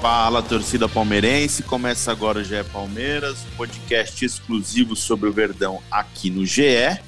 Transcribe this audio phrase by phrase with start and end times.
[0.00, 1.62] Fala, torcida palmeirense.
[1.62, 6.98] Começa agora o GE Palmeiras, um podcast exclusivo sobre o Verdão aqui no GE.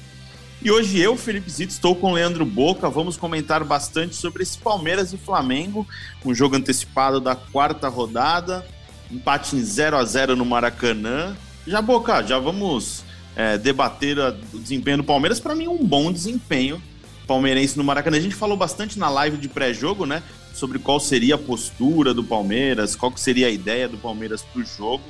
[0.61, 2.87] E hoje eu, Felipe Zito, estou com o Leandro Boca.
[2.91, 5.87] Vamos comentar bastante sobre esse Palmeiras e Flamengo,
[6.23, 8.63] um jogo antecipado da quarta rodada,
[9.09, 11.35] empate em 0 a 0 no Maracanã.
[11.65, 13.03] Já, Boca, já vamos
[13.35, 15.39] é, debater o desempenho do Palmeiras.
[15.39, 16.79] Para mim, um bom desempenho
[17.27, 18.17] palmeirense no Maracanã.
[18.17, 20.23] A gente falou bastante na live de pré-jogo, né?
[20.53, 24.65] Sobre qual seria a postura do Palmeiras, qual seria a ideia do Palmeiras para o
[24.65, 25.03] jogo.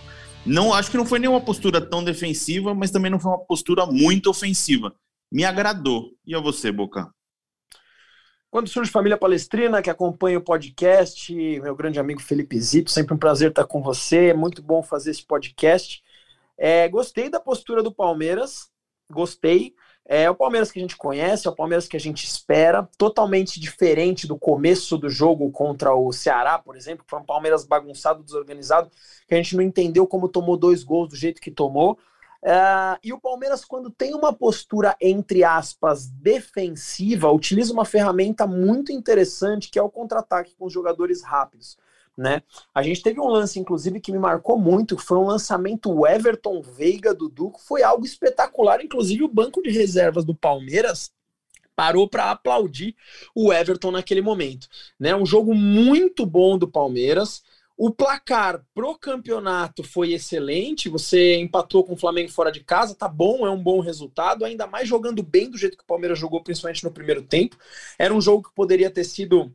[0.46, 3.86] Não, acho que não foi nenhuma postura tão defensiva, mas também não foi uma postura
[3.86, 4.94] muito ofensiva.
[5.32, 6.12] Me agradou.
[6.26, 7.10] E a você, Boca?
[8.52, 13.18] Quando surge Família Palestrina, que acompanha o podcast, meu grande amigo Felipe Zito, sempre um
[13.18, 16.04] prazer estar com você, é muito bom fazer esse podcast.
[16.56, 18.70] É, gostei da postura do Palmeiras,
[19.12, 19.74] gostei.
[20.16, 23.60] É o Palmeiras que a gente conhece, é o Palmeiras que a gente espera, totalmente
[23.60, 28.22] diferente do começo do jogo contra o Ceará, por exemplo, que foi um Palmeiras bagunçado,
[28.22, 28.92] desorganizado,
[29.28, 31.94] que a gente não entendeu como tomou dois gols do jeito que tomou.
[32.44, 38.92] Uh, e o Palmeiras, quando tem uma postura, entre aspas, defensiva, utiliza uma ferramenta muito
[38.92, 41.76] interessante que é o contra-ataque com os jogadores rápidos
[42.18, 42.42] né?
[42.74, 47.14] A gente teve um lance, inclusive, que me marcou muito, foi um lançamento Everton Veiga
[47.14, 51.12] do Duco, foi algo espetacular, inclusive o banco de reservas do Palmeiras
[51.76, 52.96] parou para aplaudir
[53.36, 54.68] o Everton naquele momento,
[55.00, 55.16] né?
[55.16, 57.42] Um jogo muito bom do Palmeiras.
[57.76, 60.88] O placar pro campeonato foi excelente.
[60.90, 64.68] Você empatou com o Flamengo fora de casa, tá bom, é um bom resultado, ainda
[64.68, 67.58] mais jogando bem do jeito que o Palmeiras jogou, principalmente no primeiro tempo.
[67.98, 69.52] Era um jogo que poderia ter sido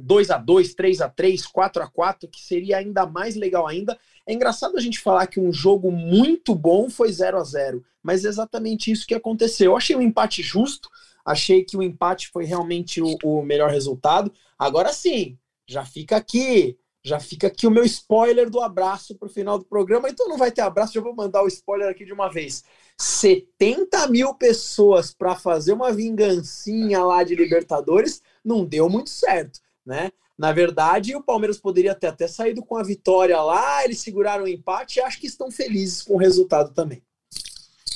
[0.00, 3.98] 2 a 2 3 a 3 4 a 4 que seria ainda mais legal ainda.
[4.26, 8.24] É engraçado a gente falar que um jogo muito bom foi 0 a 0 mas
[8.24, 9.72] é exatamente isso que aconteceu.
[9.72, 10.88] Eu achei um empate justo,
[11.24, 14.32] achei que o empate foi realmente o, o melhor resultado.
[14.58, 19.30] Agora sim, já fica aqui já fica aqui o meu spoiler do abraço para o
[19.30, 20.08] final do programa.
[20.08, 22.62] Então não vai ter abraço, já vou mandar o spoiler aqui de uma vez.
[22.98, 30.10] 70 mil pessoas para fazer uma vingancinha lá de Libertadores não deu muito certo né?
[30.38, 34.48] Na verdade, o Palmeiras poderia ter até saído com a vitória lá, eles seguraram o
[34.48, 37.02] empate e acho que estão felizes com o resultado também.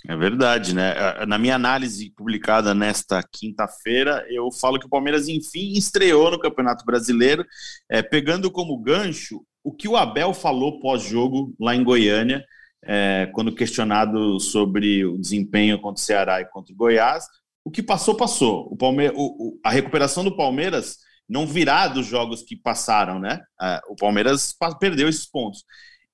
[0.07, 0.95] É verdade, né?
[1.25, 6.85] Na minha análise publicada nesta quinta-feira, eu falo que o Palmeiras, enfim, estreou no Campeonato
[6.85, 7.47] Brasileiro,
[7.89, 12.45] é, pegando como gancho o que o Abel falou pós-jogo lá em Goiânia,
[12.85, 17.25] é, quando questionado sobre o desempenho contra o Ceará e contra o Goiás.
[17.65, 18.69] O que passou, passou.
[18.71, 20.99] O Palme o, o, a recuperação do Palmeiras
[21.29, 23.41] não virá dos jogos que passaram, né?
[23.61, 25.65] É, o Palmeiras perdeu esses pontos.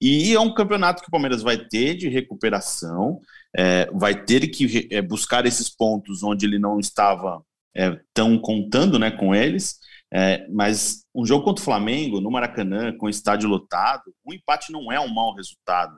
[0.01, 3.21] E é um campeonato que o Palmeiras vai ter de recuperação,
[3.55, 7.43] é, vai ter que é, buscar esses pontos onde ele não estava
[7.77, 9.79] é, tão contando né, com eles.
[10.13, 14.91] É, mas um jogo contra o Flamengo, no Maracanã, com estádio lotado, um empate não
[14.91, 15.97] é um mau resultado.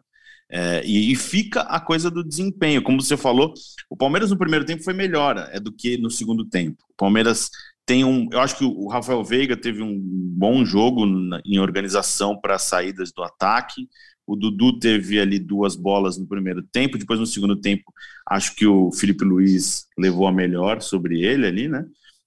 [0.51, 2.83] É, e, e, fica a coisa do desempenho.
[2.83, 3.55] Como você falou,
[3.89, 6.77] o Palmeiras no primeiro tempo foi melhor é, do que no segundo tempo.
[6.91, 7.49] O Palmeiras
[7.85, 12.39] tem um, eu acho que o Rafael Veiga teve um bom jogo na, em organização
[12.41, 13.89] para saídas do ataque.
[14.27, 17.83] O Dudu teve ali duas bolas no primeiro tempo, depois no segundo tempo,
[18.29, 21.85] acho que o Felipe Luiz levou a melhor sobre ele ali, né?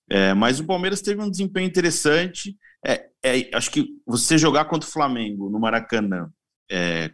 [0.09, 2.55] É, mas o Palmeiras teve um desempenho interessante.
[2.85, 6.29] É, é, acho que você jogar contra o Flamengo no Maracanã,
[6.69, 7.11] é,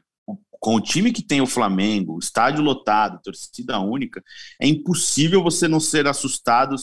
[0.62, 4.24] com o time que tem o Flamengo, estádio lotado, torcida única,
[4.62, 6.76] é impossível você não ser assustado,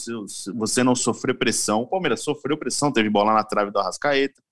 [0.53, 1.83] você não sofrer pressão.
[1.83, 4.43] O Palmeiras sofreu pressão, teve bola na trave do Arrascaeta.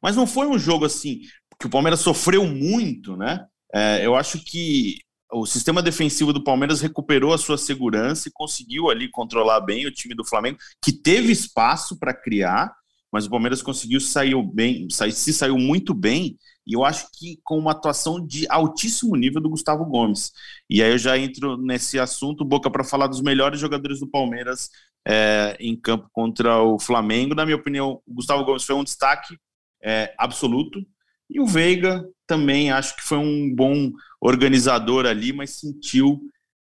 [0.00, 1.22] Mas não foi um jogo assim
[1.58, 3.44] que o Palmeiras sofreu muito, né?
[3.74, 4.98] É, eu acho que
[5.32, 9.92] o sistema defensivo do Palmeiras recuperou a sua segurança e conseguiu ali controlar bem o
[9.92, 12.72] time do Flamengo, que teve espaço para criar,
[13.12, 16.36] mas o Palmeiras conseguiu sair bem, se saiu muito bem
[16.70, 20.30] e eu acho que com uma atuação de altíssimo nível do Gustavo Gomes.
[20.70, 24.70] E aí eu já entro nesse assunto, Boca, para falar dos melhores jogadores do Palmeiras
[25.04, 27.34] é, em campo contra o Flamengo.
[27.34, 29.36] Na minha opinião, o Gustavo Gomes foi um destaque
[29.82, 30.80] é, absoluto.
[31.28, 33.90] E o Veiga também acho que foi um bom
[34.20, 36.20] organizador ali, mas sentiu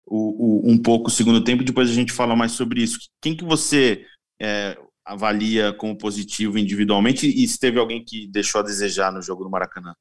[0.06, 1.62] o, o, um pouco o segundo tempo.
[1.62, 3.00] Depois a gente fala mais sobre isso.
[3.22, 4.06] Quem que você
[4.42, 9.44] é, avalia como positivo individualmente e se teve alguém que deixou a desejar no jogo
[9.44, 9.96] do Maracanã?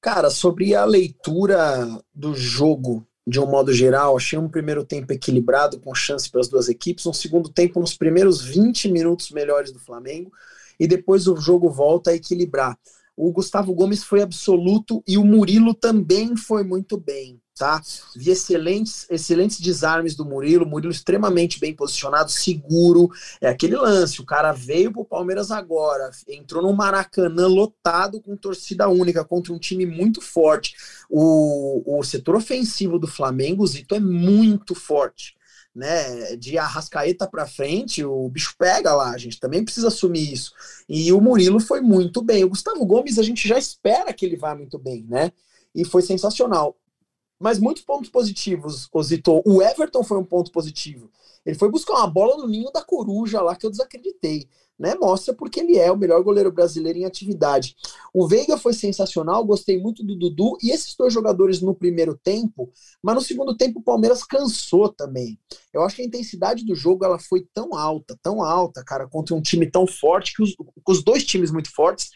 [0.00, 5.80] Cara, sobre a leitura do jogo de um modo geral, achei um primeiro tempo equilibrado,
[5.80, 9.78] com chance para as duas equipes, um segundo tempo nos primeiros 20 minutos melhores do
[9.78, 10.30] Flamengo,
[10.78, 12.78] e depois o jogo volta a equilibrar.
[13.16, 17.80] O Gustavo Gomes foi absoluto e o Murilo também foi muito bem, tá?
[18.16, 23.08] Vi excelentes, excelentes desarmes do Murilo, Murilo extremamente bem posicionado, seguro.
[23.40, 28.88] É aquele lance, o cara veio pro Palmeiras agora, entrou no Maracanã lotado com torcida
[28.88, 30.74] única contra um time muito forte.
[31.08, 35.34] O, o setor ofensivo do Flamengo, Zito, é muito forte
[35.74, 40.52] né, de Arrascaeta para frente, o bicho pega lá, a gente também precisa assumir isso.
[40.88, 42.44] E o Murilo foi muito bem.
[42.44, 45.32] O Gustavo Gomes, a gente já espera que ele vá muito bem, né?
[45.74, 46.76] E foi sensacional.
[47.44, 49.42] Mas muitos pontos positivos, Osito.
[49.44, 51.10] O Everton foi um ponto positivo.
[51.44, 54.48] Ele foi buscar uma bola no ninho da coruja lá que eu desacreditei
[54.78, 54.94] né?
[54.94, 57.76] Mostra porque ele é o melhor goleiro brasileiro em atividade.
[58.12, 62.70] O Veiga foi sensacional, gostei muito do Dudu e esses dois jogadores no primeiro tempo,
[63.02, 65.38] mas no segundo tempo o Palmeiras cansou também.
[65.72, 69.34] Eu acho que a intensidade do jogo ela foi tão alta, tão alta, cara, contra
[69.34, 70.54] um time tão forte que os,
[70.86, 72.10] os dois times muito fortes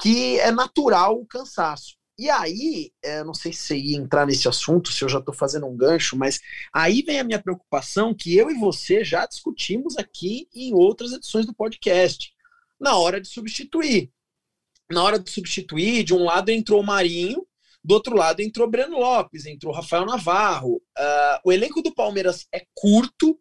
[0.00, 2.01] que é natural o cansaço.
[2.18, 5.66] E aí, é, não sei se ia entrar nesse assunto, se eu já estou fazendo
[5.66, 6.40] um gancho, mas
[6.72, 11.46] aí vem a minha preocupação que eu e você já discutimos aqui em outras edições
[11.46, 12.32] do podcast.
[12.78, 14.12] Na hora de substituir.
[14.90, 17.46] Na hora de substituir, de um lado entrou o Marinho,
[17.84, 20.76] do outro lado entrou Breno Lopes, entrou Rafael Navarro.
[20.76, 23.38] Uh, o elenco do Palmeiras é curto,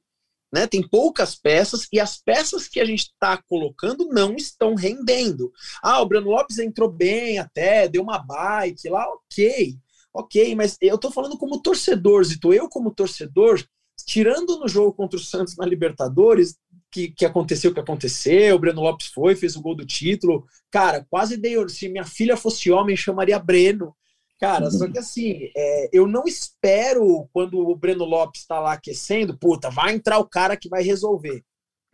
[0.52, 0.68] né?
[0.68, 5.52] Tem poucas peças e as peças que a gente está colocando não estão rendendo.
[5.82, 9.78] Ah, o Breno Lopes entrou bem até, deu uma bike lá, ok,
[10.14, 13.64] ok, mas eu estou falando como torcedor, Zito, eu como torcedor,
[14.06, 16.58] tirando no jogo contra o Santos na Libertadores,
[16.92, 20.46] que, que aconteceu o que aconteceu, o Breno Lopes foi, fez o gol do título,
[20.70, 23.96] cara, quase dei, se minha filha fosse homem, chamaria Breno,
[24.42, 29.38] Cara, só que assim, é, eu não espero quando o Breno Lopes está lá aquecendo,
[29.38, 31.44] puta, vai entrar o cara que vai resolver,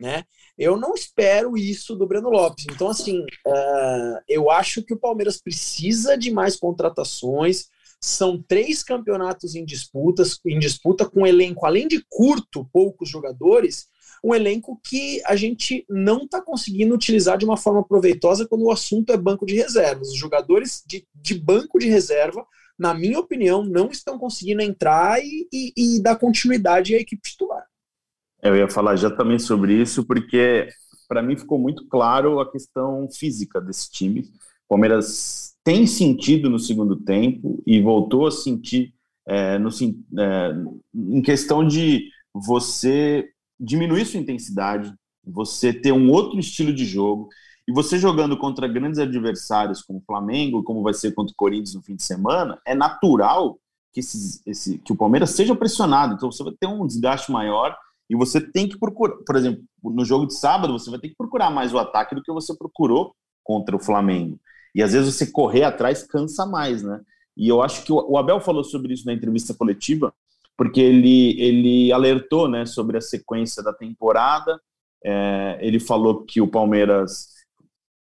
[0.00, 0.24] né?
[0.56, 2.64] Eu não espero isso do Breno Lopes.
[2.72, 7.66] Então, assim, uh, eu acho que o Palmeiras precisa de mais contratações.
[8.00, 13.88] São três campeonatos em disputas, em disputa com um elenco, além de curto, poucos jogadores,
[14.22, 18.70] um elenco que a gente não está conseguindo utilizar de uma forma proveitosa quando o
[18.70, 20.08] assunto é banco de reservas.
[20.08, 22.46] Os jogadores de, de banco de reserva,
[22.78, 27.64] na minha opinião, não estão conseguindo entrar e, e, e dar continuidade à equipe titular.
[28.42, 30.68] Eu ia falar já também sobre isso, porque
[31.08, 34.20] para mim ficou muito claro a questão física desse time.
[34.20, 38.94] O Palmeiras tem sentido no segundo tempo e voltou a sentir
[39.26, 40.54] é, no, é,
[40.94, 44.92] em questão de você diminuir sua intensidade,
[45.24, 47.28] você ter um outro estilo de jogo,
[47.68, 51.74] e você jogando contra grandes adversários como o Flamengo, como vai ser contra o Corinthians
[51.74, 53.58] no fim de semana, é natural
[53.92, 56.14] que, esse, esse, que o Palmeiras seja pressionado.
[56.14, 57.76] Então você vai ter um desgaste maior
[58.08, 61.16] e você tem que procurar, por exemplo, no jogo de sábado, você vai ter que
[61.16, 63.14] procurar mais o ataque do que você procurou
[63.44, 64.40] contra o Flamengo.
[64.74, 67.00] E às vezes você correr atrás cansa mais, né?
[67.36, 70.12] E eu acho que o Abel falou sobre isso na entrevista coletiva,
[70.58, 74.60] porque ele, ele alertou né, sobre a sequência da temporada.
[75.04, 77.28] É, ele falou que o Palmeiras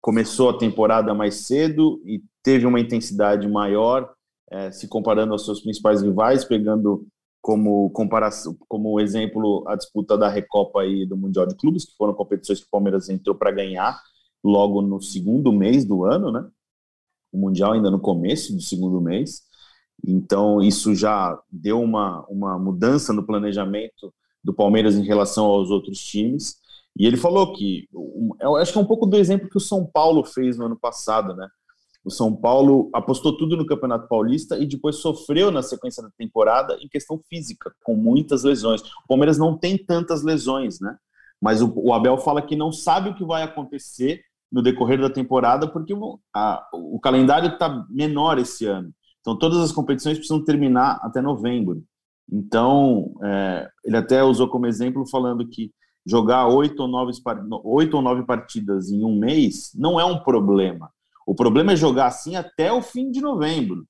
[0.01, 4.11] começou a temporada mais cedo e teve uma intensidade maior,
[4.51, 7.07] é, se comparando aos seus principais rivais, pegando
[7.43, 12.15] como comparação, como exemplo a disputa da Recopa e do Mundial de Clubes, que foram
[12.15, 14.01] competições que o Palmeiras entrou para ganhar
[14.43, 16.49] logo no segundo mês do ano, né?
[17.31, 19.43] O Mundial ainda no começo do segundo mês.
[20.05, 24.13] Então, isso já deu uma, uma mudança no planejamento
[24.43, 26.57] do Palmeiras em relação aos outros times.
[26.99, 27.89] E ele falou que,
[28.41, 30.79] eu acho que é um pouco do exemplo que o São Paulo fez no ano
[30.79, 31.49] passado, né?
[32.05, 36.79] O São Paulo apostou tudo no Campeonato Paulista e depois sofreu na sequência da temporada
[36.81, 38.81] em questão física, com muitas lesões.
[38.81, 40.97] O Palmeiras não tem tantas lesões, né?
[41.43, 45.11] Mas o, o Abel fala que não sabe o que vai acontecer no decorrer da
[45.11, 45.93] temporada, porque
[46.33, 48.93] a, o calendário está menor esse ano.
[49.27, 51.83] Então, todas as competições precisam terminar até novembro.
[52.33, 55.73] Então, é, ele até usou como exemplo falando que
[56.07, 57.11] jogar oito ou, nove,
[57.65, 60.93] oito ou nove partidas em um mês não é um problema.
[61.27, 63.85] O problema é jogar assim até o fim de novembro.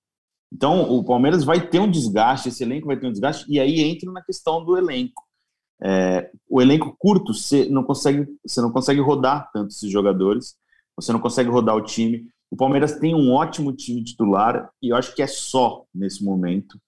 [0.51, 3.81] Então, o Palmeiras vai ter um desgaste, esse elenco vai ter um desgaste, e aí
[3.81, 5.23] entra na questão do elenco.
[5.83, 10.57] É, o elenco curto, você não consegue, você não consegue rodar tanto esses jogadores,
[10.99, 12.27] você não consegue rodar o time.
[12.51, 16.79] O Palmeiras tem um ótimo time titular e eu acho que é só nesse momento.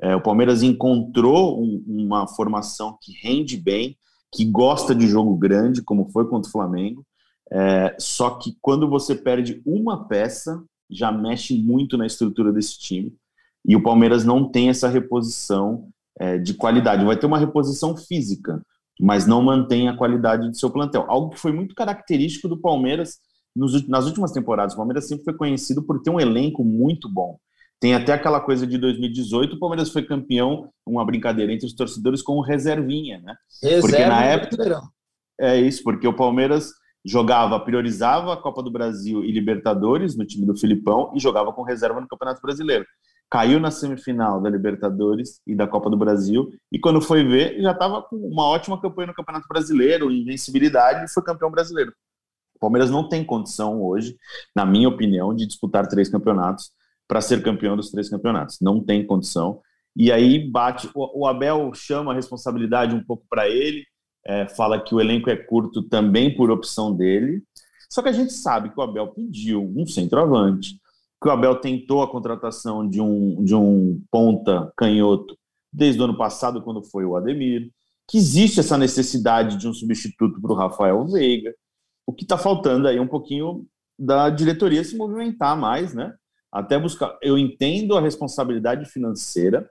[0.00, 3.96] É, o Palmeiras encontrou um, uma formação que rende bem,
[4.32, 7.04] que gosta de jogo grande, como foi contra o Flamengo.
[7.50, 13.14] É, só que quando você perde uma peça, já mexe muito na estrutura desse time.
[13.66, 17.04] E o Palmeiras não tem essa reposição é, de qualidade.
[17.04, 18.62] Vai ter uma reposição física,
[19.00, 21.04] mas não mantém a qualidade do seu plantel.
[21.08, 23.18] Algo que foi muito característico do Palmeiras
[23.54, 24.74] nos, nas últimas temporadas.
[24.74, 27.38] O Palmeiras sempre foi conhecido por ter um elenco muito bom.
[27.80, 32.22] Tem até aquela coisa de 2018, o Palmeiras foi campeão, uma brincadeira entre os torcedores
[32.22, 33.36] com o reservinha, né?
[33.62, 34.82] Reserva porque na época
[35.40, 36.72] é isso, porque o Palmeiras
[37.04, 41.62] jogava, priorizava a Copa do Brasil e Libertadores no time do Filipão e jogava com
[41.62, 42.84] reserva no Campeonato Brasileiro.
[43.30, 47.72] Caiu na semifinal da Libertadores e da Copa do Brasil e quando foi ver já
[47.72, 51.92] estava com uma ótima campanha no Campeonato Brasileiro, invencibilidade e foi campeão brasileiro.
[52.58, 54.16] O Palmeiras não tem condição hoje,
[54.54, 56.72] na minha opinião, de disputar três campeonatos
[57.06, 58.58] para ser campeão dos três campeonatos.
[58.60, 59.60] Não tem condição.
[59.96, 60.90] E aí bate.
[60.92, 63.84] O, Abel chama a responsabilidade um pouco para ele,
[64.26, 67.42] é, fala que o elenco é curto também por opção dele.
[67.88, 70.74] Só que a gente sabe que o Abel pediu um centroavante,
[71.22, 75.38] que o Abel tentou a contratação de um, de um ponta canhoto
[75.72, 77.70] desde o ano passado, quando foi o Ademir,
[78.08, 81.54] que existe essa necessidade de um substituto para o Rafael Veiga.
[82.08, 83.66] O que está faltando aí um pouquinho
[83.98, 86.14] da diretoria se movimentar mais, né?
[86.50, 87.16] até buscar.
[87.22, 89.68] Eu entendo a responsabilidade financeira,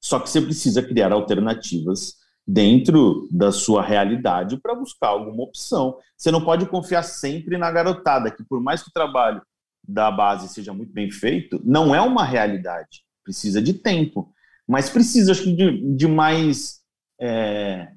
[0.00, 2.14] só que você precisa criar alternativas
[2.46, 5.98] dentro da sua realidade para buscar alguma opção.
[6.16, 9.42] Você não pode confiar sempre na garotada, que por mais que o trabalho
[9.86, 13.04] da base seja muito bem feito, não é uma realidade.
[13.22, 14.32] Precisa de tempo,
[14.66, 16.80] mas precisa acho de, de mais
[17.20, 17.88] é,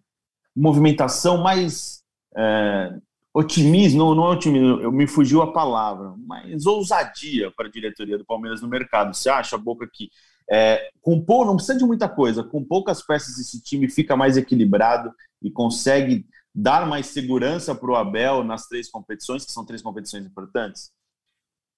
[0.56, 2.04] movimentação, mais
[2.36, 3.00] é,
[3.40, 8.26] otimismo, não é otimismo, eu me fugiu a palavra, mas ousadia para a diretoria do
[8.26, 9.16] Palmeiras no mercado.
[9.16, 10.10] Você acha, Boca, que
[10.52, 14.36] é, com pou, não precisa de muita coisa, com poucas peças esse time fica mais
[14.36, 19.82] equilibrado e consegue dar mais segurança para o Abel nas três competições, que são três
[19.82, 20.92] competições importantes?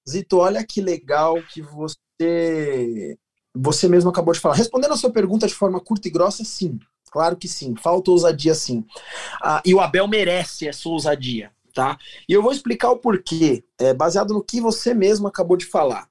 [0.10, 3.18] Zito, olha que legal que você
[3.54, 4.56] você mesmo acabou de falar.
[4.56, 6.80] Respondendo a sua pergunta de forma curta e grossa, sim.
[7.12, 8.86] Claro que sim, falta ousadia sim.
[9.44, 11.98] Ah, e o Abel merece essa ousadia, tá?
[12.28, 16.08] E eu vou explicar o porquê, é, baseado no que você mesmo acabou de falar.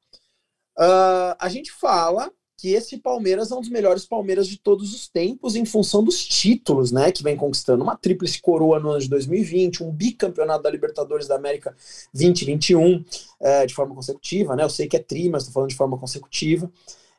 [0.78, 2.30] Uh, a gente fala
[2.60, 6.22] que esse Palmeiras é um dos melhores Palmeiras de todos os tempos em função dos
[6.22, 10.70] títulos, né, que vem conquistando uma tríplice coroa no ano de 2020, um bicampeonato da
[10.70, 11.74] Libertadores da América
[12.12, 13.02] 2021
[13.40, 15.96] é, de forma consecutiva, né, eu sei que é tri, mas estou falando de forma
[15.96, 16.70] consecutiva.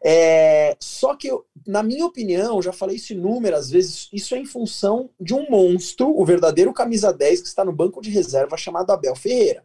[0.04, 4.46] É, só que, eu, na minha opinião, já falei isso inúmeras vezes, isso é em
[4.46, 8.92] função de um monstro, o verdadeiro camisa 10 que está no banco de reserva chamado
[8.92, 9.64] Abel Ferreira.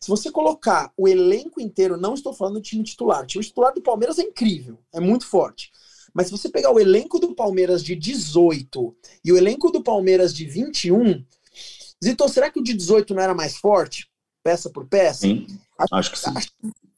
[0.00, 3.72] Se você colocar o elenco inteiro, não estou falando do time titular, o time titular
[3.72, 5.70] do Palmeiras é incrível, é muito forte.
[6.12, 10.34] Mas se você pegar o elenco do Palmeiras de 18 e o elenco do Palmeiras
[10.34, 11.24] de 21,
[12.02, 14.08] Zito, será que o de 18 não era mais forte?
[14.42, 15.20] Peça por peça?
[15.20, 15.46] Sim,
[15.78, 16.32] acho, acho que sim.
[16.34, 16.48] Acho,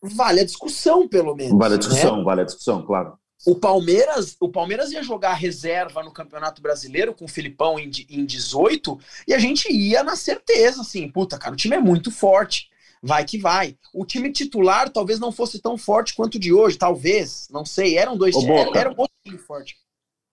[0.02, 1.59] vale a discussão, pelo menos.
[1.59, 2.25] Vale a discussão, né?
[2.25, 3.19] vale a discussão, claro.
[3.47, 8.25] O Palmeiras, o Palmeiras ia jogar reserva no Campeonato Brasileiro com o Filipão em, em
[8.25, 12.69] 18 e a gente ia na certeza, assim, puta, cara, o time é muito forte.
[13.00, 13.78] Vai que vai.
[13.95, 17.97] O time titular talvez não fosse tão forte quanto o de hoje, talvez, não sei.
[17.97, 19.76] Eram dois times, era, era um outro time forte.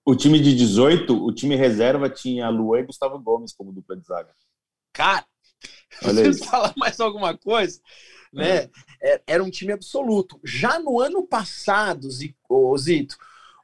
[0.03, 4.05] O time de 18, o time reserva tinha Luan e Gustavo Gomes como dupla de
[4.05, 4.31] zaga.
[4.91, 5.25] Cara,
[6.03, 7.79] Olha você falar mais alguma coisa?
[8.36, 8.70] Né?
[9.01, 10.39] É, era um time absoluto.
[10.44, 13.18] Já no ano passado, Zito,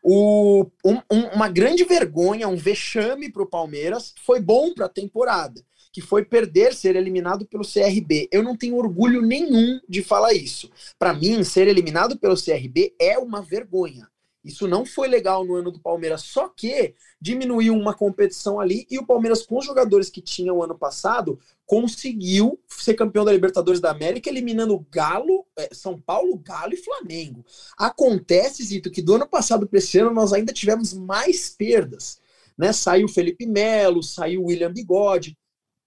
[0.04, 5.63] o, um, uma grande vergonha, um vexame para o Palmeiras, foi bom para a temporada,
[5.94, 8.28] que foi perder, ser eliminado pelo CRB.
[8.32, 10.72] Eu não tenho orgulho nenhum de falar isso.
[10.98, 14.11] Para mim, ser eliminado pelo CRB é uma vergonha.
[14.43, 18.98] Isso não foi legal no ano do Palmeiras, só que diminuiu uma competição ali e
[18.98, 23.79] o Palmeiras, com os jogadores que tinha o ano passado, conseguiu ser campeão da Libertadores
[23.79, 27.45] da América, eliminando Galo, é, São Paulo, Galo e Flamengo.
[27.77, 32.19] Acontece, Zito, que do ano passado para esse ano nós ainda tivemos mais perdas.
[32.57, 32.74] Né?
[32.74, 35.38] Saiu Felipe Melo, saiu William Bigode,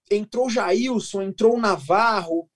[0.09, 2.49] entrou Jailson, entrou Navarro,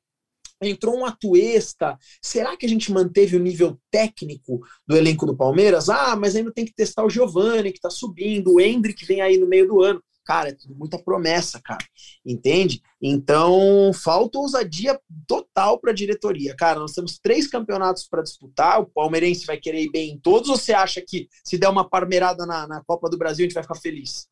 [0.61, 1.97] entrou um Atuesta.
[2.21, 5.89] Será que a gente manteve o nível técnico do elenco do Palmeiras?
[5.89, 9.37] Ah, mas ainda tem que testar o Giovani, que está subindo, o Hendrick vem aí
[9.37, 10.01] no meio do ano.
[10.29, 11.83] Cara, é tudo muita promessa, cara.
[12.23, 12.83] Entende?
[13.01, 16.55] Então, falta ousadia total para a diretoria.
[16.55, 18.79] Cara, nós temos três campeonatos para disputar.
[18.79, 20.47] O palmeirense vai querer ir bem em todos.
[20.49, 23.55] Ou você acha que se der uma parmeirada na, na Copa do Brasil, a gente
[23.55, 24.27] vai ficar feliz?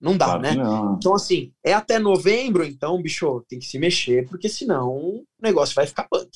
[0.00, 0.54] Não dá, claro né?
[0.54, 0.96] Não.
[0.96, 5.74] Então, assim, é até novembro, então, bicho, tem que se mexer, porque senão o negócio
[5.74, 6.28] vai ficar punk.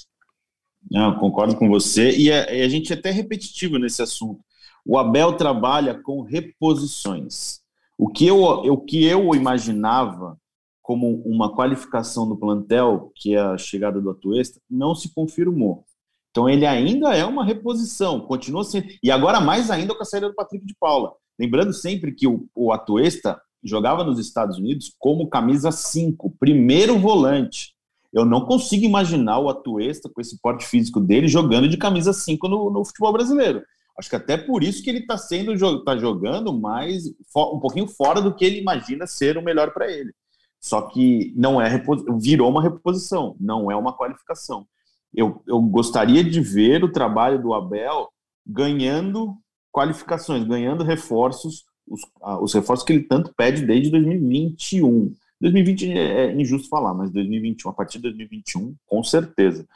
[0.90, 2.10] Não, concordo com você.
[2.16, 4.40] E a, e a gente é até repetitivo nesse assunto.
[4.84, 7.60] O Abel trabalha com reposições.
[7.98, 10.38] O que eu, o que eu imaginava
[10.80, 15.84] como uma qualificação do plantel, que é a chegada do Atuesta, não se confirmou.
[16.30, 18.88] Então ele ainda é uma reposição, continua sendo.
[19.02, 21.12] E agora mais ainda com a saída do Patrick de Paula.
[21.38, 27.74] Lembrando sempre que o, o Atuesta jogava nos Estados Unidos como camisa 5, primeiro volante.
[28.12, 32.48] Eu não consigo imaginar o Atuesta, com esse porte físico dele, jogando de camisa 5
[32.48, 33.62] no, no futebol brasileiro.
[33.98, 38.22] Acho que até por isso que ele está sendo tá jogando mais um pouquinho fora
[38.22, 40.12] do que ele imagina ser o melhor para ele.
[40.60, 41.82] Só que não é
[42.20, 44.66] virou uma reposição, não é uma qualificação.
[45.14, 48.08] Eu, eu gostaria de ver o trabalho do Abel
[48.46, 49.36] ganhando
[49.72, 52.00] qualificações, ganhando reforços, os,
[52.42, 55.14] os reforços que ele tanto pede desde 2021.
[55.40, 59.66] 2020 é, é injusto falar, mas 2021, a partir de 2021, com certeza.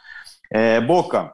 [0.51, 1.33] É, Boca,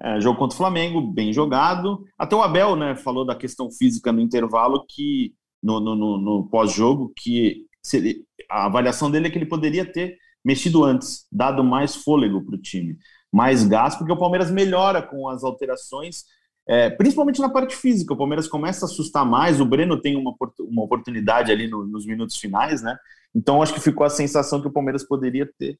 [0.00, 2.04] é, jogo contra o Flamengo, bem jogado.
[2.18, 6.48] Até o Abel né, falou da questão física no intervalo, que no, no, no, no
[6.48, 11.94] pós-jogo, que ele, a avaliação dele é que ele poderia ter mexido antes, dado mais
[11.94, 12.98] fôlego para o time,
[13.30, 16.24] mais gás, porque o Palmeiras melhora com as alterações,
[16.66, 18.14] é, principalmente na parte física.
[18.14, 22.06] O Palmeiras começa a assustar mais, o Breno tem uma, uma oportunidade ali no, nos
[22.06, 22.96] minutos finais, né?
[23.34, 25.78] Então acho que ficou a sensação que o Palmeiras poderia ter.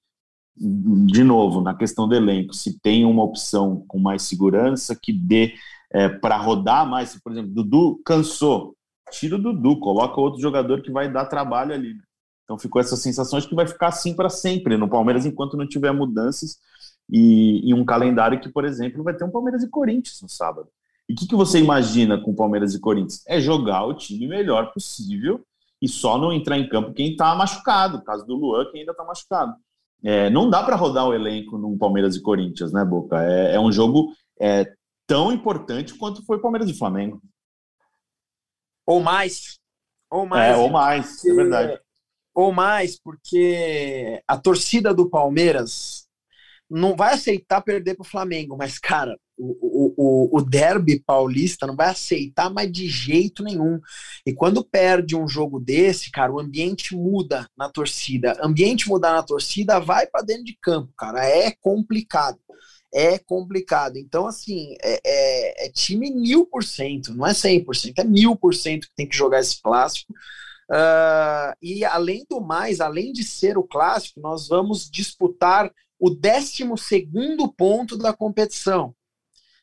[0.57, 5.55] De novo, na questão do elenco, se tem uma opção com mais segurança, que dê
[5.91, 8.77] é, para rodar mais, por exemplo, Dudu cansou,
[9.11, 11.95] tira o Dudu, coloca outro jogador que vai dar trabalho ali.
[11.95, 12.03] Né?
[12.45, 15.67] Então ficou essa sensação de que vai ficar assim para sempre no Palmeiras enquanto não
[15.67, 16.59] tiver mudanças
[17.13, 20.69] e, e, um calendário que, por exemplo, vai ter um Palmeiras e Corinthians no sábado.
[21.07, 23.23] E o que, que você imagina com Palmeiras e Corinthians?
[23.29, 25.45] É jogar o time melhor possível
[25.81, 29.05] e só não entrar em campo quem está machucado, caso do Luan, que ainda está
[29.05, 29.55] machucado.
[30.03, 33.23] É, não dá para rodar o elenco num Palmeiras e Corinthians, né, Boca?
[33.23, 34.73] É, é um jogo é,
[35.07, 37.21] tão importante quanto foi Palmeiras e Flamengo.
[38.87, 39.59] Ou mais.
[40.11, 40.55] Ou mais.
[40.55, 41.81] É, ou mais, é verdade.
[42.35, 46.02] Ou mais, porque a torcida do Palmeiras
[46.73, 51.75] não vai aceitar perder para o Flamengo, mas, cara, o, o, o derby paulista não
[51.75, 53.81] vai aceitar mais de jeito nenhum.
[54.25, 58.39] E quando perde um jogo desse, cara, o ambiente muda na torcida.
[58.43, 61.27] Ambiente mudar na torcida, vai para dentro de campo, cara.
[61.27, 62.39] É complicado.
[62.95, 63.97] É complicado.
[63.97, 68.05] Então, assim, é, é, é time mil por cento, não é cem por cento, é
[68.05, 70.13] mil por cento que tem que jogar esse clássico.
[70.71, 75.71] Uh, e além do mais, além de ser o clássico, nós vamos disputar
[76.03, 76.65] o 12
[77.57, 78.93] ponto da competição.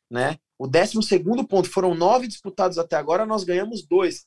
[0.09, 0.37] Né?
[0.57, 0.97] O 12
[1.49, 4.25] ponto, foram nove disputados até agora, nós ganhamos dois.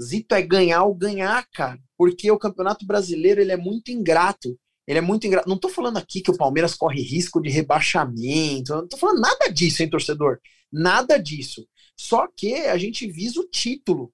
[0.00, 4.58] Zito é ganhar ou ganhar, cara, porque o Campeonato Brasileiro ele é muito ingrato.
[4.86, 5.46] Ele é muito ingrato.
[5.46, 9.48] Não estou falando aqui que o Palmeiras corre risco de rebaixamento, não estou falando nada
[9.52, 10.40] disso, hein, torcedor?
[10.72, 11.68] Nada disso.
[11.94, 14.10] Só que a gente visa o título.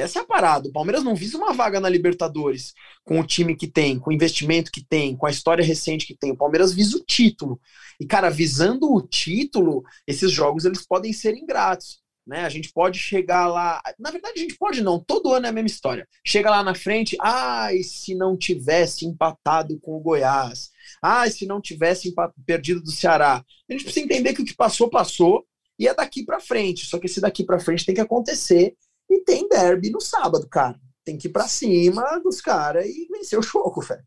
[0.00, 0.68] Essa é a parada.
[0.68, 2.72] O Palmeiras não visa uma vaga na Libertadores
[3.04, 6.16] com o time que tem, com o investimento que tem, com a história recente que
[6.16, 6.32] tem.
[6.32, 7.60] O Palmeiras visa o título.
[8.00, 12.00] E, cara, visando o título, esses jogos eles podem ser ingratos.
[12.26, 12.44] Né?
[12.44, 13.80] A gente pode chegar lá.
[13.98, 16.06] Na verdade, a gente pode não, todo ano é a mesma história.
[16.24, 20.70] Chega lá na frente, ai, se não tivesse empatado com o Goiás,
[21.02, 22.14] ai, se não tivesse
[22.46, 23.44] perdido do Ceará.
[23.68, 25.44] A gente precisa entender que o que passou, passou,
[25.78, 26.86] e é daqui para frente.
[26.86, 28.76] Só que esse daqui para frente tem que acontecer
[29.10, 30.78] e tem derby no sábado, cara.
[31.04, 34.02] Tem que ir pra cima dos caras e vencer o jogo, velho.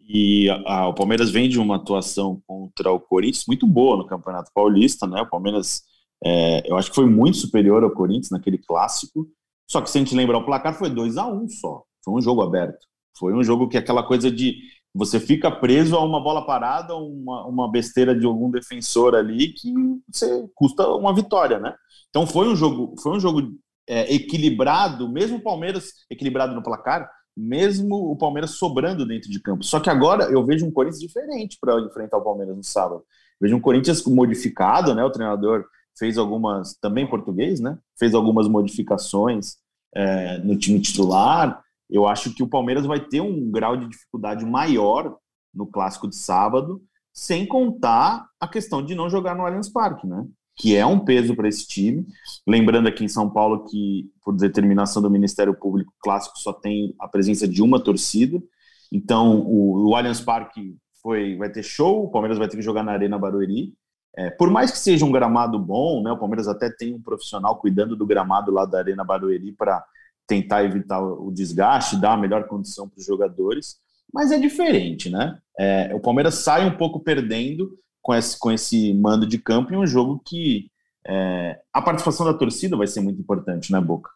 [0.00, 5.06] E o Palmeiras vem de uma atuação contra o Corinthians muito boa no Campeonato Paulista,
[5.06, 5.20] né?
[5.20, 5.82] O Palmeiras,
[6.24, 9.26] é, eu acho que foi muito superior ao Corinthians naquele clássico.
[9.68, 11.82] Só que se a gente lembrar o placar, foi 2 a 1 um só.
[12.04, 12.86] Foi um jogo aberto.
[13.18, 14.58] Foi um jogo que é aquela coisa de
[14.94, 19.72] você fica preso a uma bola parada, uma, uma besteira de algum defensor ali que
[20.10, 21.74] você custa uma vitória, né?
[22.08, 23.42] Então foi um jogo, foi um jogo
[23.88, 29.62] é, equilibrado, mesmo o Palmeiras equilibrado no placar, mesmo o Palmeiras sobrando dentro de campo.
[29.62, 33.04] Só que agora eu vejo um Corinthians diferente para enfrentar o Palmeiras no sábado.
[33.40, 35.04] vejo um Corinthians modificado, né?
[35.04, 35.66] O treinador
[35.98, 37.78] fez algumas, também português, né?
[37.98, 39.56] Fez algumas modificações
[39.94, 41.62] é, no time titular.
[41.90, 45.16] Eu acho que o Palmeiras vai ter um grau de dificuldade maior
[45.54, 50.26] no clássico de sábado, sem contar a questão de não jogar no Allianz Parque, né?
[50.56, 52.06] Que é um peso para esse time.
[52.46, 57.06] Lembrando aqui em São Paulo que, por determinação do Ministério Público, clássico só tem a
[57.06, 58.42] presença de uma torcida.
[58.90, 62.82] Então, o, o Allianz Parque foi, vai ter show, o Palmeiras vai ter que jogar
[62.82, 63.74] na Arena Barueri.
[64.16, 67.58] É, por mais que seja um gramado bom, né, o Palmeiras até tem um profissional
[67.60, 69.84] cuidando do gramado lá da Arena Barueri para
[70.26, 73.76] tentar evitar o desgaste, dar a melhor condição para os jogadores,
[74.12, 75.38] mas é diferente, né?
[75.58, 77.70] É, o Palmeiras sai um pouco perdendo
[78.06, 80.70] com esse, com esse mando de campo em um jogo que
[81.04, 84.08] é, a participação da torcida vai ser muito importante, né, Boca?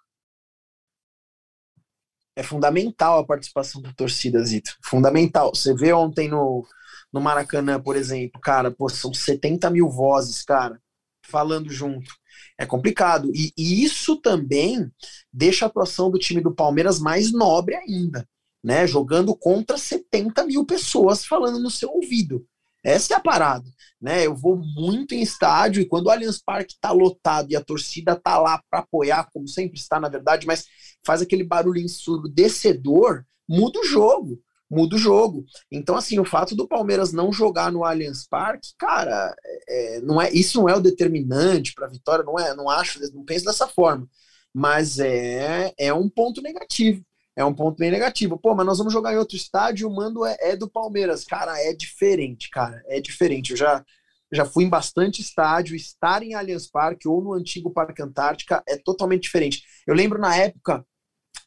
[2.37, 4.77] É fundamental a participação da torcida, Zito.
[4.81, 5.53] Fundamental.
[5.53, 6.65] Você vê ontem no,
[7.13, 10.81] no Maracanã, por exemplo, cara, pô, são 70 mil vozes, cara,
[11.27, 12.15] falando junto.
[12.57, 13.29] É complicado.
[13.35, 14.89] E, e isso também
[15.33, 18.25] deixa a atuação do time do Palmeiras mais nobre ainda,
[18.63, 18.87] né?
[18.87, 22.47] Jogando contra 70 mil pessoas falando no seu ouvido.
[22.83, 23.69] Essa é a parada,
[24.01, 24.27] né?
[24.27, 28.17] Eu vou muito em estádio e quando o Allianz Parque tá lotado e a torcida
[28.17, 30.65] tá lá para apoiar, como sempre está, na verdade, mas
[31.05, 34.41] faz aquele barulho ensurdecedor, muda o jogo,
[34.71, 35.45] muda o jogo.
[35.71, 40.21] Então, assim, o fato do Palmeiras não jogar no Allianz Parque, cara, é, é não
[40.21, 43.45] é isso não é o determinante para a vitória, não é, não acho, não penso
[43.45, 44.09] dessa forma,
[44.55, 47.05] mas é é um ponto negativo
[47.37, 48.39] é um ponto bem negativo.
[48.39, 51.25] Pô, mas nós vamos jogar em outro estádio, o mando é, é, do Palmeiras.
[51.25, 53.53] Cara, é diferente, cara, é diferente.
[53.53, 53.85] Eu já,
[54.33, 58.77] já fui em bastante estádio, estar em Allianz Parque ou no antigo Parque Antártica é
[58.77, 59.63] totalmente diferente.
[59.87, 60.85] Eu lembro na época,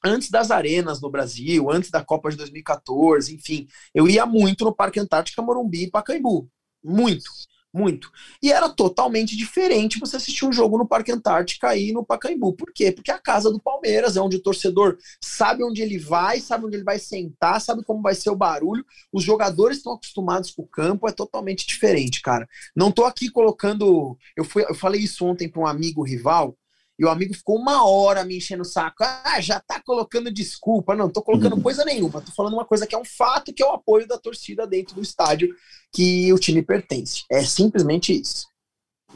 [0.04, 4.76] antes das arenas no Brasil, antes da Copa de 2014, enfim, eu ia muito no
[4.76, 6.50] Parque Antártica, Morumbi e Pacaembu.
[6.84, 7.30] Muito
[7.74, 8.12] muito.
[8.42, 12.54] E era totalmente diferente você assistir um jogo no Parque Antártica aí no Pacaembu.
[12.54, 12.92] Por quê?
[12.92, 16.66] Porque é a casa do Palmeiras é onde o torcedor sabe onde ele vai, sabe
[16.66, 18.86] onde ele vai sentar, sabe como vai ser o barulho.
[19.12, 22.48] Os jogadores estão acostumados com o campo, é totalmente diferente, cara.
[22.76, 24.18] Não tô aqui colocando.
[24.38, 26.56] Eu, fui, eu falei isso ontem para um amigo rival.
[27.04, 29.04] E o amigo ficou uma hora me enchendo o saco.
[29.04, 30.96] Ah, já tá colocando desculpa.
[30.96, 31.62] Não, tô colocando uhum.
[31.62, 32.22] coisa nenhuma.
[32.22, 34.96] Tô falando uma coisa que é um fato, que é o apoio da torcida dentro
[34.96, 35.54] do estádio
[35.92, 37.26] que o time pertence.
[37.30, 38.48] É simplesmente isso.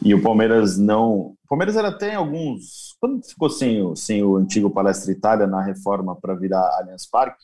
[0.04, 1.14] E o Palmeiras não.
[1.14, 2.96] O Palmeiras era até alguns.
[3.00, 7.42] Quando ficou sem o, sem o antigo Palestra Itália na reforma para virar Allianz Parque,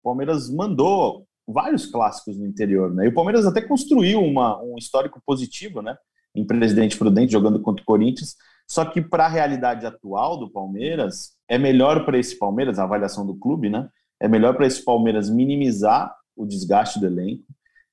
[0.00, 3.06] o Palmeiras mandou vários clássicos no interior, né?
[3.06, 5.96] E o Palmeiras até construiu uma, um histórico positivo, né?
[6.34, 8.36] Em Presidente Prudente, jogando contra o Corinthians.
[8.72, 13.26] Só que para a realidade atual do Palmeiras, é melhor para esse Palmeiras, a avaliação
[13.26, 13.86] do clube, né?
[14.18, 17.44] É melhor para esse Palmeiras minimizar o desgaste do elenco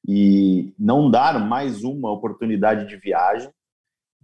[0.08, 3.50] e não dar mais uma oportunidade de viagem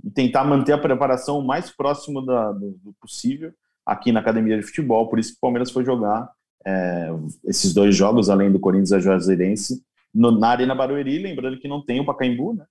[0.02, 3.52] e tentar manter a preparação o mais próximo da, do, do, possível
[3.86, 5.10] aqui na academia de futebol.
[5.10, 6.32] Por isso que o Palmeiras foi jogar
[6.66, 7.10] é,
[7.44, 11.68] esses dois jogos, além do Corinthians e a Juazeirense, no, na Arena Barueri, lembrando que
[11.68, 12.66] não tem o Pacaembu, né?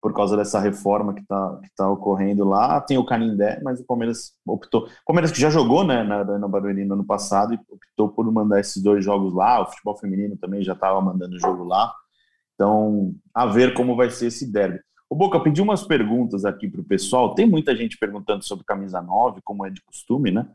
[0.00, 2.80] Por causa dessa reforma que está que tá ocorrendo lá.
[2.80, 4.84] Tem o Canindé, mas o Palmeiras optou.
[4.84, 8.30] O Palmeiras que já jogou né, na Arena Barueri no ano passado e optou por
[8.32, 9.60] mandar esses dois jogos lá.
[9.60, 11.92] O futebol feminino também já estava mandando jogo lá.
[12.54, 14.80] Então, a ver como vai ser esse derby.
[15.08, 17.34] O Boca, eu pedi umas perguntas aqui para o pessoal.
[17.34, 20.46] Tem muita gente perguntando sobre camisa 9, como é de costume, né?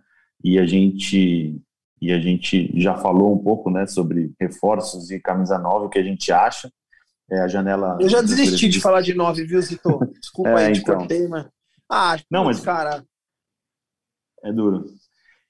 [0.44, 1.62] E a gente
[2.02, 5.98] e a gente já falou um pouco, né, sobre reforços e camisa 9, o que
[5.98, 6.70] a gente acha.
[7.30, 7.98] É, a janela.
[8.00, 10.00] Eu já desisti de falar de nove, viu, Zito?
[10.20, 10.98] Desculpa é, aí, te então.
[10.98, 11.48] cortei, mas.
[11.90, 12.60] Ah, não, mas.
[12.60, 13.04] Cara.
[14.44, 14.86] É duro.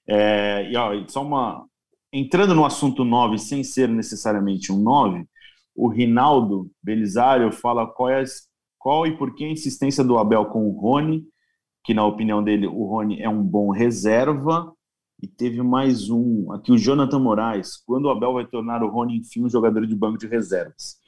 [0.08, 1.66] É, e ó, só uma.
[2.12, 5.26] Entrando no assunto 9, sem ser necessariamente um 9,
[5.74, 8.24] o Rinaldo Belisário fala qual, é,
[8.78, 11.24] qual e por que a insistência do Abel com o Rony,
[11.84, 14.72] que na opinião dele o Rony é um bom reserva.
[15.22, 19.16] E teve mais um, aqui o Jonathan Moraes, quando o Abel vai tornar o Rony,
[19.16, 20.98] enfim, um jogador de banco de reservas.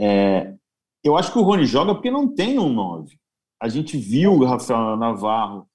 [0.00, 0.54] É,
[1.02, 3.16] eu acho que o Rony joga porque não tem um 9.
[3.60, 5.66] A gente viu o Rafael Navarro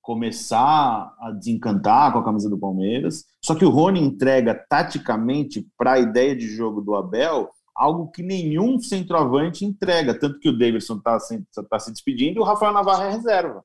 [0.00, 5.94] começar a desencantar com a camisa do Palmeiras, só que o Rony entrega taticamente para
[5.94, 10.96] a ideia de jogo do Abel algo que nenhum centroavante entrega, tanto que o Davidson
[10.96, 13.62] está se, tá se despedindo e o Rafael Navarro é reserva.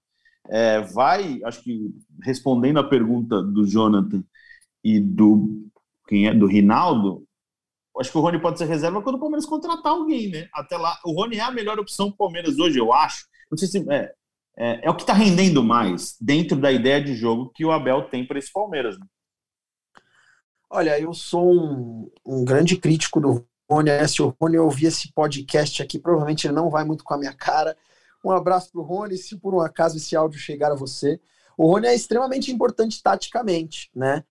[0.50, 1.93] É, vai, acho que
[2.24, 4.24] respondendo a pergunta do Jonathan
[4.84, 5.69] e do
[6.08, 7.24] quem é do Rinaldo,
[7.99, 10.47] acho que o Rony pode ser reserva quando o Palmeiras contratar alguém, né?
[10.54, 13.27] Até lá, o Rony é a melhor opção do Palmeiras hoje, eu acho.
[13.49, 14.13] Não sei se é,
[14.58, 18.04] é, é o que está rendendo mais dentro da ideia de jogo que o Abel
[18.04, 18.97] tem para esse Palmeiras.
[18.97, 19.06] Né?
[20.69, 23.89] Olha, eu sou um, um, grande crítico do Rony.
[23.89, 27.17] É, se o Rony ouvir esse podcast aqui, provavelmente ele não vai muito com a
[27.17, 27.75] minha cara.
[28.23, 31.19] Um abraço para o Rony, se por um acaso esse áudio chegar a você.
[31.58, 34.23] O Rony é extremamente importante taticamente, né?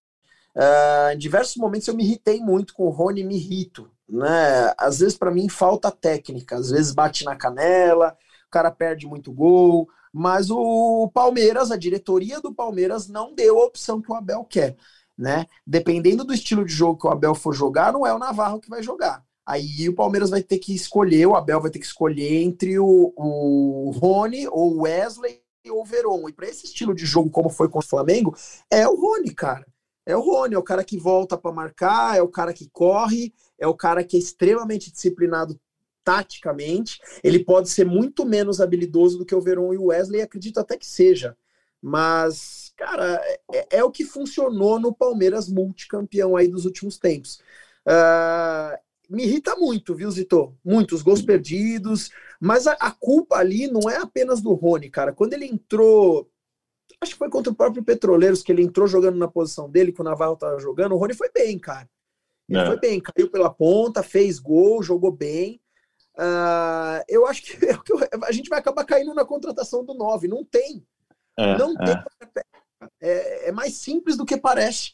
[0.54, 3.90] Uh, em diversos momentos eu me irritei muito com o Rony, me irrito.
[4.08, 4.74] Né?
[4.76, 8.16] Às vezes, para mim, falta técnica, às vezes bate na canela,
[8.48, 13.64] o cara perde muito gol, mas o Palmeiras, a diretoria do Palmeiras, não deu a
[13.64, 14.76] opção que o Abel quer.
[15.16, 15.46] Né?
[15.66, 18.70] Dependendo do estilo de jogo que o Abel for jogar, não é o Navarro que
[18.70, 19.22] vai jogar.
[19.46, 23.12] Aí o Palmeiras vai ter que escolher, o Abel vai ter que escolher entre o,
[23.16, 26.28] o Rony ou o Wesley ou o Veron.
[26.28, 28.34] E para esse estilo de jogo, como foi com o Flamengo,
[28.70, 29.66] é o Rony, cara
[30.10, 33.32] é o Rony, é o cara que volta para marcar, é o cara que corre,
[33.58, 35.58] é o cara que é extremamente disciplinado
[36.04, 37.00] taticamente.
[37.22, 40.76] Ele pode ser muito menos habilidoso do que o Veron e o Wesley, acredito até
[40.76, 41.36] que seja.
[41.80, 43.20] Mas, cara,
[43.52, 47.40] é, é o que funcionou no Palmeiras multicampeão aí dos últimos tempos.
[47.86, 48.76] Uh,
[49.08, 50.54] me irrita muito, viu, Zito?
[50.64, 55.12] Muitos gols perdidos, mas a, a, culpa ali não é apenas do Rony, cara.
[55.12, 56.30] Quando ele entrou,
[57.02, 60.00] acho que foi contra o próprio Petroleiros, que ele entrou jogando na posição dele, que
[60.00, 61.88] o Navarro tava jogando, o Rony foi bem, cara.
[62.48, 62.66] Ele é.
[62.66, 65.60] foi bem, caiu pela ponta, fez gol, jogou bem.
[66.16, 67.76] Uh, eu acho que, é
[68.24, 70.28] a gente vai acabar caindo na contratação do 9.
[70.28, 70.84] Não tem.
[71.38, 71.94] É, não tem.
[73.00, 73.00] É.
[73.00, 74.92] é, é mais simples do que parece.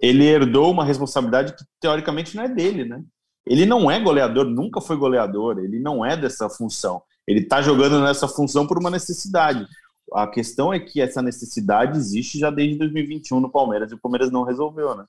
[0.00, 3.02] Ele herdou uma responsabilidade que teoricamente não é dele, né?
[3.46, 7.02] Ele não é goleador, nunca foi goleador, ele não é dessa função.
[7.26, 9.66] Ele está jogando nessa função por uma necessidade.
[10.12, 14.30] A questão é que essa necessidade existe já desde 2021 no Palmeiras e o Palmeiras
[14.30, 15.04] não resolveu, né?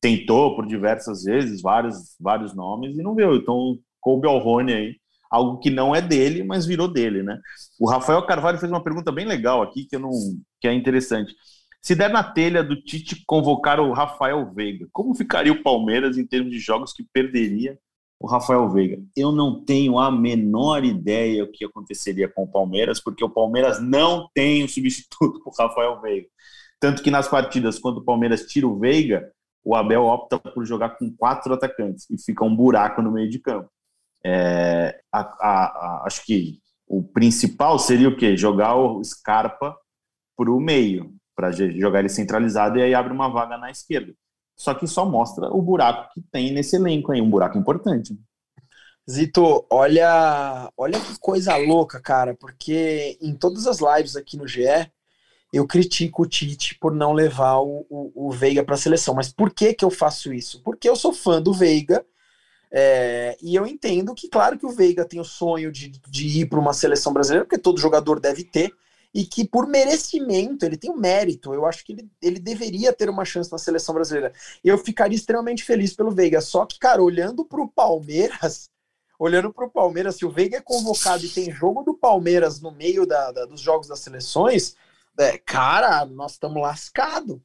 [0.00, 3.36] Tentou por diversas vezes, vários, vários nomes e não veio.
[3.36, 4.96] Então, coube ao Rony aí,
[5.30, 7.38] algo que não é dele, mas virou dele, né?
[7.78, 10.10] O Rafael Carvalho fez uma pergunta bem legal aqui, que, eu não,
[10.60, 11.34] que é interessante.
[11.82, 16.26] Se der na telha do Tite convocar o Rafael Veiga, como ficaria o Palmeiras em
[16.26, 17.78] termos de jogos que perderia
[18.20, 19.02] o Rafael Veiga?
[19.16, 23.80] Eu não tenho a menor ideia o que aconteceria com o Palmeiras, porque o Palmeiras
[23.80, 26.28] não tem um substituto para o Rafael Veiga.
[26.78, 29.32] Tanto que nas partidas, quando o Palmeiras tira o Veiga,
[29.64, 33.38] o Abel opta por jogar com quatro atacantes e fica um buraco no meio de
[33.38, 33.70] campo.
[34.24, 38.36] É, a, a, a, acho que o principal seria o quê?
[38.36, 39.76] Jogar o Scarpa
[40.36, 44.14] para o meio para jogar ele centralizado e aí abre uma vaga na esquerda.
[44.60, 48.14] Só que só mostra o buraco que tem nesse elenco aí, um buraco importante.
[49.10, 54.66] Zito, olha, olha que coisa louca, cara, porque em todas as lives aqui no GE,
[55.50, 59.14] eu critico o Tite por não levar o, o, o Veiga para a seleção.
[59.14, 60.62] Mas por que, que eu faço isso?
[60.62, 62.04] Porque eu sou fã do Veiga
[62.70, 66.50] é, e eu entendo que, claro, que o Veiga tem o sonho de, de ir
[66.50, 68.70] para uma seleção brasileira, porque todo jogador deve ter,
[69.12, 73.10] e que por merecimento, ele tem um mérito, eu acho que ele, ele deveria ter
[73.10, 74.32] uma chance na seleção brasileira.
[74.62, 78.70] Eu ficaria extremamente feliz pelo Veiga, só que, cara, olhando para o Palmeiras,
[79.18, 82.70] olhando para o Palmeiras, se o Veiga é convocado e tem jogo do Palmeiras no
[82.70, 84.76] meio da, da dos jogos das seleções,
[85.18, 87.38] é, cara, nós estamos lascados.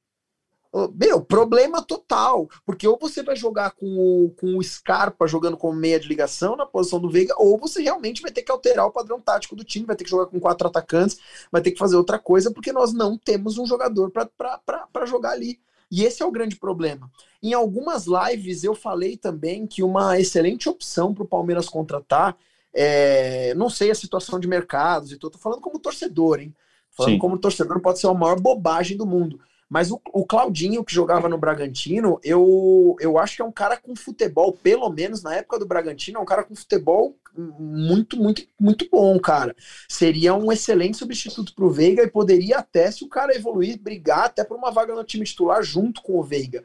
[0.94, 2.50] Meu, problema total.
[2.66, 6.58] Porque ou você vai jogar com o, com o Scarpa jogando como meia de ligação
[6.58, 9.64] na posição do Veiga, ou você realmente vai ter que alterar o padrão tático do
[9.64, 11.18] time, vai ter que jogar com quatro atacantes,
[11.50, 15.60] vai ter que fazer outra coisa, porque nós não temos um jogador para jogar ali.
[15.90, 17.10] E esse é o grande problema.
[17.42, 22.36] Em algumas lives eu falei também que uma excelente opção para o Palmeiras contratar,
[22.74, 26.54] é, não sei a situação de mercados e tô, tô falando como torcedor, hein?
[26.92, 27.20] Falando Sim.
[27.20, 31.28] como torcedor pode ser a maior bobagem do mundo mas o, o, Claudinho, que jogava
[31.28, 35.58] no Bragantino, eu, eu acho que é um cara com futebol, pelo menos na época
[35.58, 39.56] do Bragantino, é um cara com futebol muito, muito, muito bom, cara.
[39.90, 44.26] Seria um excelente substituto para o Veiga e poderia até, se o cara evoluir, brigar
[44.26, 46.64] até por uma vaga no time titular junto com o Veiga.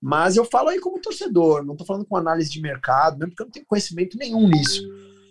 [0.00, 3.42] Mas eu falo aí como torcedor, não estou falando com análise de mercado, mesmo porque
[3.42, 4.82] eu não tenho conhecimento nenhum nisso.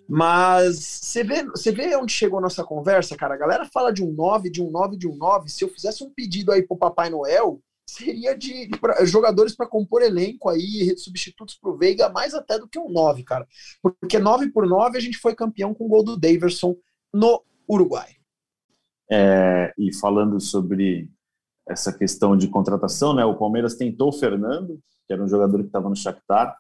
[0.09, 3.35] Mas você vê, você vê onde chegou a nossa conversa, cara?
[3.35, 5.49] A galera fala de um 9, de um 9, de um 9.
[5.49, 9.67] Se eu fizesse um pedido aí pro Papai Noel, seria de, de pra, jogadores para
[9.67, 13.47] compor elenco aí, substitutos pro Veiga, mais até do que um 9, cara.
[13.83, 16.75] Porque 9 por 9 a gente foi campeão com o gol do Daverson
[17.13, 18.09] no Uruguai.
[19.11, 21.07] É, e falando sobre
[21.67, 23.23] essa questão de contratação, né?
[23.25, 26.55] O Palmeiras tentou o Fernando, que era um jogador que estava no Shakhtar,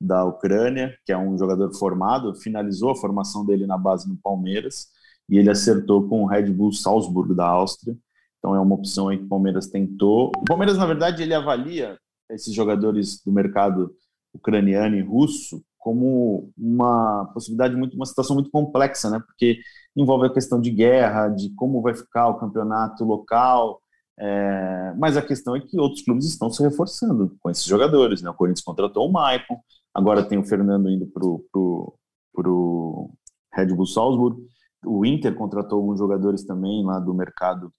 [0.00, 4.86] da Ucrânia, que é um jogador formado, finalizou a formação dele na base no Palmeiras
[5.28, 7.96] e ele acertou com o Red Bull Salzburg da Áustria.
[8.38, 10.32] Então é uma opção aí que o Palmeiras tentou.
[10.38, 11.98] O Palmeiras, na verdade, ele avalia
[12.30, 13.94] esses jogadores do mercado
[14.32, 19.18] ucraniano e russo como uma possibilidade muito uma situação muito complexa, né?
[19.26, 19.58] Porque
[19.96, 23.80] envolve a questão de guerra, de como vai ficar o campeonato local.
[24.22, 24.92] É...
[24.98, 28.28] mas a questão é que outros clubes estão se reforçando com esses jogadores, né?
[28.30, 29.58] O Corinthians contratou o Maicon,
[29.94, 33.10] Agora tem o Fernando indo para o
[33.52, 34.40] Red Bull Salzburg.
[34.84, 37.72] O Inter contratou alguns jogadores também lá do mercado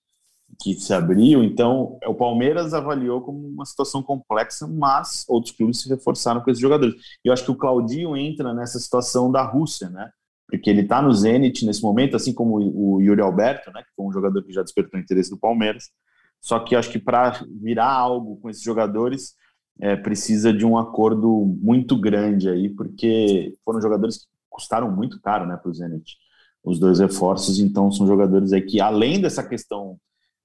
[0.61, 1.41] que se abriu.
[1.41, 6.61] Então, o Palmeiras avaliou como uma situação complexa, mas outros clubes se reforçaram com esses
[6.61, 6.93] jogadores.
[7.23, 10.11] E eu acho que o Claudinho entra nessa situação da Rússia, né?
[10.47, 13.81] Porque ele está no Zenit nesse momento, assim como o Yuri Alberto, né?
[13.81, 15.85] Que foi um jogador que já despertou interesse do Palmeiras.
[16.41, 19.35] Só que eu acho que para virar algo com esses jogadores,
[19.81, 25.47] é, precisa de um acordo muito grande aí, porque foram jogadores que custaram muito caro
[25.47, 26.17] né, para o Zenit,
[26.63, 29.97] os dois reforços, então são jogadores aí que, além dessa questão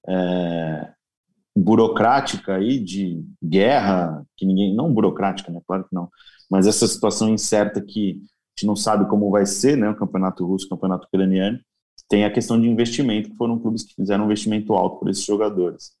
[0.09, 0.91] é,
[1.55, 6.09] burocrática aí de guerra, que ninguém, não burocrática, né, claro que não,
[6.49, 10.43] mas essa situação incerta que a gente não sabe como vai ser, né, o campeonato
[10.47, 11.59] russo, o campeonato ucraniano,
[12.09, 15.25] tem a questão de investimento, que foram clubes que fizeram um investimento alto por esses
[15.25, 15.91] jogadores.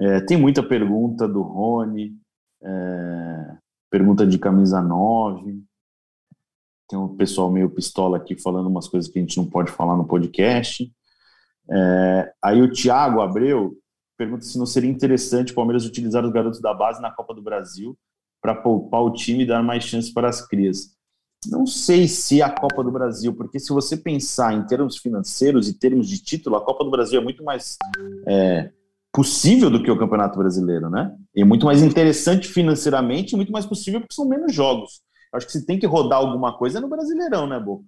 [0.00, 2.16] É, tem muita pergunta do Rony,
[2.62, 3.56] é,
[3.90, 5.62] pergunta de camisa 9.
[6.88, 9.96] Tem um pessoal meio pistola aqui falando umas coisas que a gente não pode falar
[9.96, 10.90] no podcast.
[11.68, 13.76] É, aí o Thiago Abreu
[14.16, 17.42] pergunta se não seria interessante o Palmeiras utilizar os garotos da base na Copa do
[17.42, 17.96] Brasil
[18.40, 20.96] para poupar o time e dar mais chances para as crias.
[21.46, 25.78] Não sei se a Copa do Brasil, porque se você pensar em termos financeiros e
[25.78, 27.76] termos de título, a Copa do Brasil é muito mais
[28.26, 28.72] é,
[29.16, 31.10] possível do que o Campeonato Brasileiro, né?
[31.34, 35.00] E muito mais interessante financeiramente e muito mais possível porque são menos jogos.
[35.32, 37.82] Acho que se tem que rodar alguma coisa é no Brasileirão, né, Boca?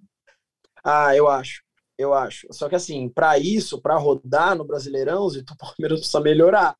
[0.83, 1.61] Ah, eu acho.
[1.99, 2.47] Eu acho.
[2.51, 6.75] Só que assim, para isso, para rodar no Brasileirão, o Palmeiras precisa melhorar.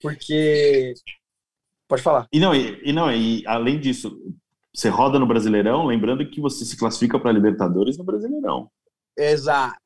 [0.00, 0.94] Porque.
[1.86, 2.26] Pode falar.
[2.32, 4.18] E não, e, e, não, e além disso,
[4.74, 8.68] você roda no Brasileirão, lembrando que você se classifica para Libertadores no Brasileirão.
[9.16, 9.76] Exato.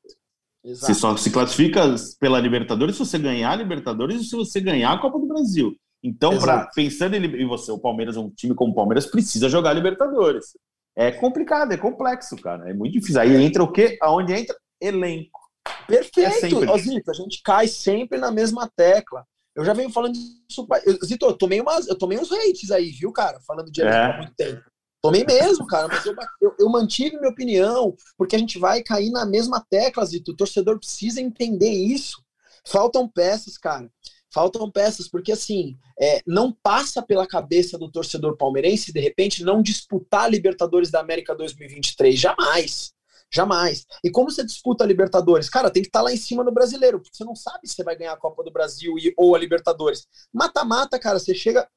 [0.67, 0.85] Exato.
[0.85, 4.91] Você só se classifica pela Libertadores se você ganhar a Libertadores e se você ganhar
[4.91, 5.73] a Copa do Brasil.
[6.03, 9.73] Então, pra, pensando em, em você, o Palmeiras, um time como o Palmeiras, precisa jogar
[9.73, 10.57] Libertadores.
[10.93, 12.69] É complicado, é complexo, cara.
[12.69, 13.21] É muito difícil.
[13.21, 13.97] Aí entra o quê?
[14.01, 14.55] Aonde entra?
[14.81, 15.39] Elenco.
[15.87, 16.63] Perfeito.
[16.63, 19.25] É Zito, a gente cai sempre na mesma tecla.
[19.55, 20.67] Eu já venho falando disso.
[21.05, 23.39] Zito, eu tomei, umas, eu tomei uns hates aí, viu, cara?
[23.47, 24.11] Falando de elenco é.
[24.11, 24.61] há muito tempo.
[25.01, 29.11] Tomei mesmo, cara, mas eu, eu, eu, mantive minha opinião, porque a gente vai cair
[29.11, 30.31] na mesma tecla, Zito.
[30.31, 32.21] O torcedor precisa entender isso.
[32.65, 33.89] Faltam peças, cara.
[34.33, 39.61] Faltam peças, porque assim, é, não passa pela cabeça do torcedor palmeirense, de repente, não
[39.61, 42.19] disputar a Libertadores da América 2023.
[42.19, 42.93] Jamais.
[43.31, 43.85] Jamais.
[44.03, 45.49] E como você disputa a Libertadores?
[45.49, 47.75] Cara, tem que estar tá lá em cima no brasileiro, porque você não sabe se
[47.75, 50.07] você vai ganhar a Copa do Brasil e, ou a Libertadores.
[50.33, 51.67] Mata-mata, cara, você chega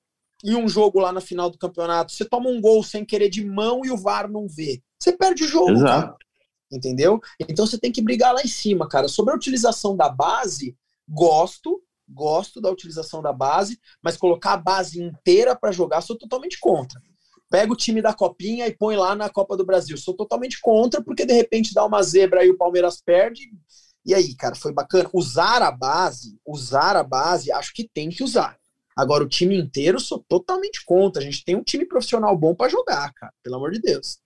[0.45, 3.45] em um jogo lá na final do campeonato, você toma um gol sem querer de
[3.45, 4.83] mão e o VAR não vê.
[4.99, 5.71] Você perde o jogo.
[5.71, 6.13] Exato.
[6.13, 6.17] Cara.
[6.73, 7.21] Entendeu?
[7.49, 9.09] Então você tem que brigar lá em cima, cara.
[9.09, 10.77] Sobre a utilização da base,
[11.09, 16.59] gosto, gosto da utilização da base, mas colocar a base inteira para jogar, sou totalmente
[16.61, 17.01] contra.
[17.51, 19.97] Pega o time da Copinha e põe lá na Copa do Brasil.
[19.99, 23.51] Sou totalmente contra, porque de repente dá uma zebra e o Palmeiras perde.
[24.07, 25.11] E aí, cara, foi bacana.
[25.13, 28.60] Usar a base, usar a base, acho que tem que usar.
[29.01, 31.23] Agora, o time inteiro, sou totalmente contra.
[31.23, 33.33] A gente tem um time profissional bom para jogar, cara.
[33.43, 34.19] Pelo amor de Deus.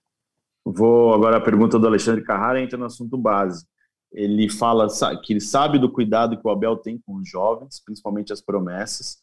[0.65, 3.65] Vou agora a pergunta do Alexandre Carrara entra no assunto base.
[4.11, 4.87] Ele fala
[5.23, 9.17] que ele sabe do cuidado que o Abel tem com os jovens, principalmente as promessas,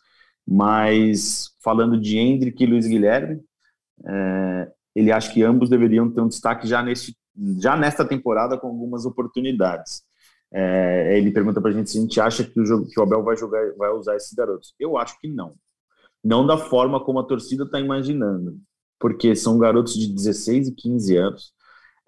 [0.47, 3.41] mas falando de Hendrick e Luiz Guilherme,
[4.07, 7.15] é, ele acha que ambos deveriam ter um destaque já, nesse,
[7.59, 10.03] já nesta temporada com algumas oportunidades.
[10.55, 13.03] É, ele pergunta para a gente se a gente acha que o, jogo, que o
[13.03, 14.75] Abel vai jogar, vai usar esses garotos.
[14.79, 15.55] Eu acho que não.
[16.23, 18.57] Não da forma como a torcida está imaginando,
[19.01, 21.53] porque são garotos de 16 e 15 anos.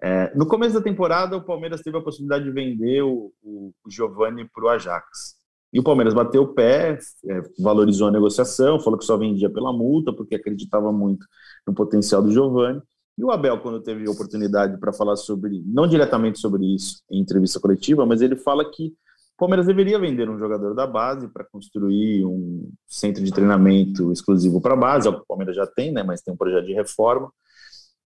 [0.01, 4.47] É, no começo da temporada, o Palmeiras teve a possibilidade de vender o, o, Giovani
[4.53, 5.35] para o Ajax.
[5.73, 9.73] E o Palmeiras bateu o pé, é, valorizou a negociação, falou que só vendia pela
[9.73, 11.25] multa, porque acreditava muito
[11.67, 12.81] no potencial do Giovani.
[13.17, 17.59] E o Abel, quando teve oportunidade para falar sobre, não diretamente sobre isso em entrevista
[17.59, 18.87] coletiva, mas ele fala que
[19.35, 24.61] o Palmeiras deveria vender um jogador da base para construir um centro de treinamento exclusivo
[24.61, 27.31] para a base, é o Palmeiras já tem, né, mas tem um projeto de reforma,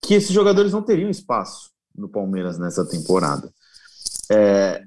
[0.02, 3.52] que esses jogadores não teriam espaço no Palmeiras nessa temporada.
[4.32, 4.82] É,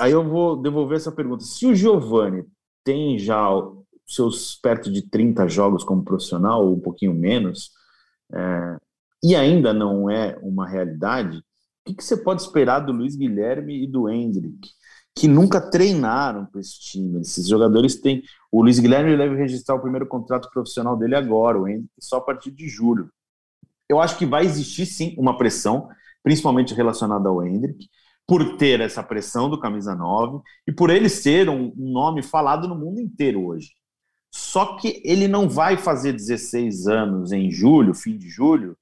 [0.00, 1.44] aí eu vou devolver essa pergunta.
[1.44, 2.44] Se o Giovani
[2.84, 3.48] tem já
[4.06, 7.70] seus perto de 30 jogos como profissional, ou um pouquinho menos,
[8.32, 8.76] é,
[9.22, 11.42] e ainda não é uma realidade,
[11.86, 14.70] o que, você pode esperar do Luiz Guilherme e do Hendrick,
[15.14, 17.20] que nunca treinaram para esse time?
[17.22, 18.22] Esses jogadores têm.
[18.52, 22.20] O Luiz Guilherme deve registrar o primeiro contrato profissional dele agora, o Hendrick só a
[22.20, 23.10] partir de julho.
[23.88, 25.88] Eu acho que vai existir sim uma pressão,
[26.22, 27.88] principalmente relacionada ao Hendrick,
[28.26, 32.74] por ter essa pressão do camisa 9 e por ele ser um nome falado no
[32.74, 33.70] mundo inteiro hoje.
[34.30, 38.76] Só que ele não vai fazer 16 anos em julho, fim de julho,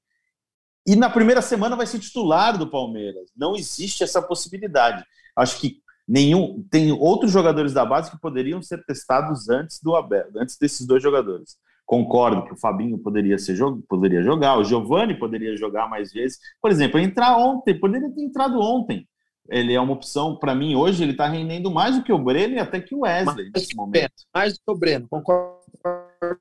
[0.87, 3.29] e na primeira semana vai ser titular do Palmeiras.
[3.35, 5.03] Não existe essa possibilidade.
[5.35, 10.27] Acho que nenhum tem outros jogadores da base que poderiam ser testados antes do Abel,
[10.37, 11.57] antes desses dois jogadores.
[11.85, 16.39] Concordo que o Fabinho poderia ser poderia jogar, o Giovani poderia jogar mais vezes.
[16.61, 19.05] Por exemplo, entrar ontem, poderia ter entrado ontem.
[19.49, 22.55] Ele é uma opção para mim hoje, ele está rendendo mais do que o Breno
[22.55, 24.13] e até que o Wesley mais nesse momento.
[24.33, 26.37] Mais do que o Breno, concordo com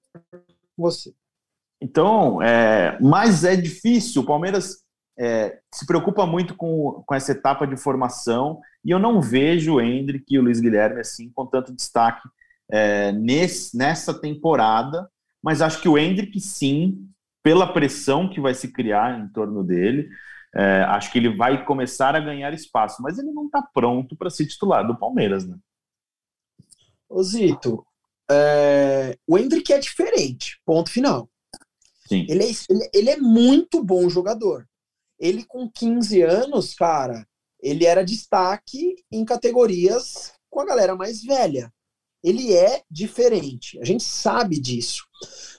[0.77, 1.13] você.
[1.81, 4.23] Então, é, mas é difícil.
[4.23, 4.85] O Palmeiras
[5.19, 9.81] é, se preocupa muito com, com essa etapa de formação e eu não vejo o
[9.81, 12.29] Hendrick e o Luiz Guilherme assim com tanto destaque
[12.71, 15.09] é, nesse, nessa temporada.
[15.43, 17.09] Mas acho que o Hendrick, sim,
[17.43, 20.09] pela pressão que vai se criar em torno dele,
[20.55, 24.31] é, acho que ele vai começar a ganhar espaço, mas ele não está pronto para
[24.31, 25.57] ser titular do Palmeiras, né?
[27.09, 27.87] Ô Zito,
[28.29, 31.29] é, o Hendrick é diferente, ponto final.
[32.29, 34.67] Ele, é, ele é muito bom jogador.
[35.19, 37.27] Ele com 15 anos, cara,
[37.61, 41.73] ele era destaque em categorias com a galera mais velha.
[42.23, 45.05] Ele é diferente, a gente sabe disso.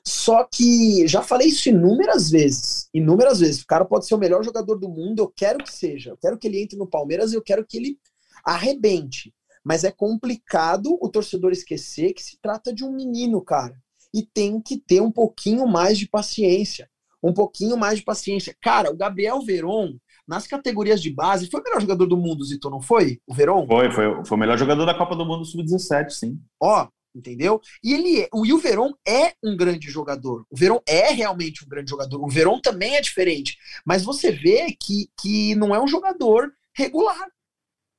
[0.03, 3.61] Só que já falei isso inúmeras vezes, inúmeras vezes.
[3.61, 6.11] O cara pode ser o melhor jogador do mundo, eu quero que seja.
[6.11, 7.99] Eu quero que ele entre no Palmeiras e eu quero que ele
[8.43, 9.33] arrebente.
[9.63, 13.77] Mas é complicado o torcedor esquecer que se trata de um menino, cara.
[14.17, 16.89] E tem que ter um pouquinho mais de paciência.
[17.21, 18.55] Um pouquinho mais de paciência.
[18.59, 19.93] Cara, o Gabriel Veron,
[20.27, 23.19] nas categorias de base, foi o melhor jogador do mundo, Zito, não foi?
[23.27, 23.67] O Veron?
[23.67, 26.39] Foi, foi, foi o melhor jogador da Copa do Mundo Sub-17, sim.
[26.59, 27.61] Ó, entendeu?
[27.83, 30.45] E ele é, o, e o Verón é um grande jogador.
[30.49, 32.23] O Verón é realmente um grande jogador.
[32.23, 33.55] O Verón também é diferente,
[33.85, 37.27] mas você vê que, que não é um jogador regular.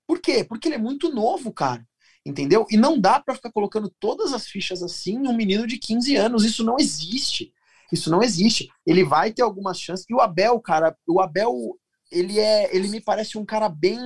[0.07, 0.43] Por quê?
[0.43, 1.87] Porque ele é muito novo, cara.
[2.29, 2.66] Entendeu?
[2.70, 6.14] E não dá para ficar colocando todas as fichas assim em um menino de 15
[6.14, 6.45] anos.
[6.45, 7.55] Isso não existe.
[7.91, 8.68] Isso não existe.
[8.87, 10.05] Ele vai ter algumas chances.
[10.11, 11.55] E o Abel, cara, o Abel,
[12.12, 13.99] ele é, ele me parece um cara bem,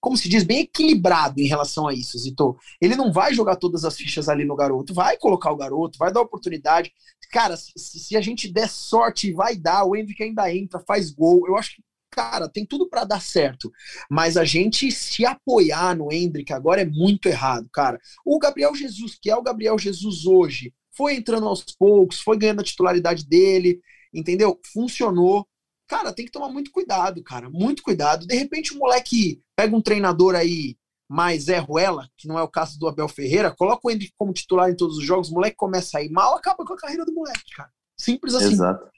[0.00, 2.56] como se diz, bem equilibrado em relação a isso, Zito.
[2.80, 6.10] Ele não vai jogar todas as fichas ali no garoto, vai colocar o garoto, vai
[6.10, 6.90] dar oportunidade.
[7.30, 11.46] Cara, se, se a gente der sorte, vai dar, o Hendrick ainda entra, faz gol.
[11.46, 11.82] Eu acho que
[12.12, 13.72] cara, tem tudo para dar certo.
[14.08, 17.98] Mas a gente se apoiar no Hendrick agora é muito errado, cara.
[18.24, 22.60] O Gabriel Jesus, que é o Gabriel Jesus hoje, foi entrando aos poucos, foi ganhando
[22.60, 23.80] a titularidade dele,
[24.12, 24.60] entendeu?
[24.72, 25.48] Funcionou.
[25.88, 27.48] Cara, tem que tomar muito cuidado, cara.
[27.48, 28.26] Muito cuidado.
[28.26, 30.76] De repente o moleque pega um treinador aí
[31.08, 34.32] mais é Ruela, que não é o caso do Abel Ferreira, coloca o Hendrick como
[34.32, 37.04] titular em todos os jogos, o moleque começa a ir mal, acaba com a carreira
[37.04, 37.70] do moleque, cara.
[37.98, 38.54] Simples assim.
[38.54, 38.90] Exato.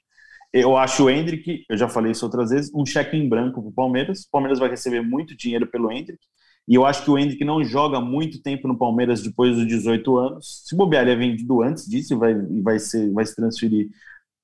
[0.57, 3.69] Eu acho o Hendrick, eu já falei isso outras vezes, um cheque em branco para
[3.69, 4.21] o Palmeiras.
[4.21, 6.17] O Palmeiras vai receber muito dinheiro pelo Hendrick.
[6.65, 10.17] E eu acho que o Hendrick não joga muito tempo no Palmeiras depois dos 18
[10.17, 10.63] anos.
[10.65, 12.33] Se bobear, ele é vendido antes disso e vai,
[12.63, 13.89] vai, ser, vai se transferir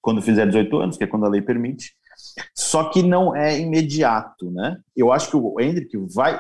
[0.01, 1.93] quando fizer 18 anos, que é quando a lei permite.
[2.55, 4.77] Só que não é imediato, né?
[4.95, 6.39] Eu acho que o Hendrick vai,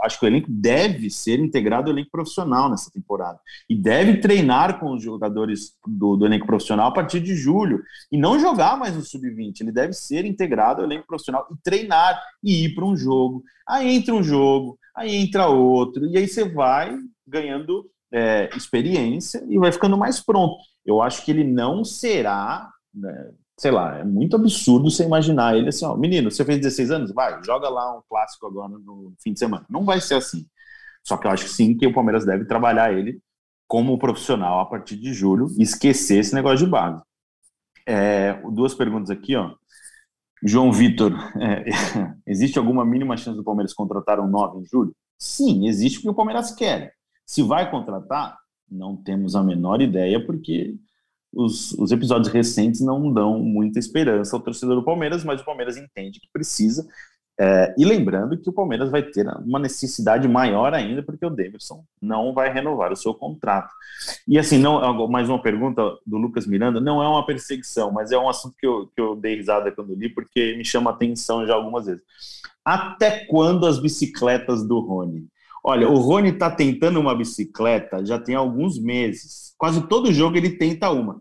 [0.00, 4.78] acho que o elenco deve ser integrado ao elenco profissional nessa temporada e deve treinar
[4.78, 8.94] com os jogadores do, do elenco profissional a partir de julho e não jogar mais
[8.94, 9.60] no sub-20.
[9.60, 13.42] Ele deve ser integrado ao elenco profissional e treinar e ir para um jogo.
[13.66, 19.58] Aí entra um jogo, aí entra outro e aí você vai ganhando é, experiência e
[19.58, 20.56] vai ficando mais pronto.
[20.84, 23.30] Eu acho que ele não será né,
[23.62, 27.12] sei lá, é muito absurdo você imaginar ele assim, ó, menino, você fez 16 anos?
[27.12, 29.64] Vai, joga lá um clássico agora no fim de semana.
[29.70, 30.44] Não vai ser assim.
[31.04, 33.20] Só que eu acho que sim que o Palmeiras deve trabalhar ele
[33.68, 37.00] como profissional a partir de julho e esquecer esse negócio de base.
[37.86, 39.54] É, duas perguntas aqui, ó.
[40.42, 41.64] João Vitor, é,
[42.26, 44.92] existe alguma mínima chance do Palmeiras contratar um 9 em julho?
[45.16, 46.94] Sim, existe porque o Palmeiras quer.
[47.24, 48.36] Se vai contratar,
[48.68, 50.74] não temos a menor ideia, porque
[51.32, 55.76] os, os, episódios recentes não dão muita esperança ao torcedor do Palmeiras, mas o Palmeiras
[55.76, 56.86] entende que precisa.
[57.40, 61.82] É, e lembrando que o Palmeiras vai ter uma necessidade maior ainda, porque o Davidson
[62.00, 63.72] não vai renovar o seu contrato.
[64.28, 68.18] E assim, não, mais uma pergunta do Lucas Miranda, não é uma perseguição, mas é
[68.18, 71.54] um assunto que eu, que eu dei risada quando li, porque me chama atenção já
[71.54, 72.02] algumas vezes.
[72.64, 75.26] Até quando as bicicletas do Rony?
[75.64, 79.54] Olha, o Rony está tentando uma bicicleta já tem alguns meses.
[79.56, 81.20] Quase todo jogo ele tenta uma.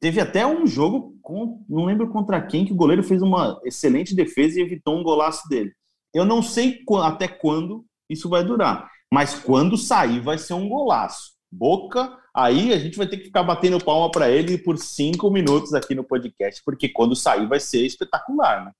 [0.00, 4.14] Teve até um jogo, com, não lembro contra quem, que o goleiro fez uma excelente
[4.14, 5.72] defesa e evitou um golaço dele.
[6.14, 11.32] Eu não sei até quando isso vai durar, mas quando sair vai ser um golaço.
[11.52, 15.74] Boca, aí a gente vai ter que ficar batendo palma para ele por cinco minutos
[15.74, 18.72] aqui no podcast, porque quando sair vai ser espetacular, né?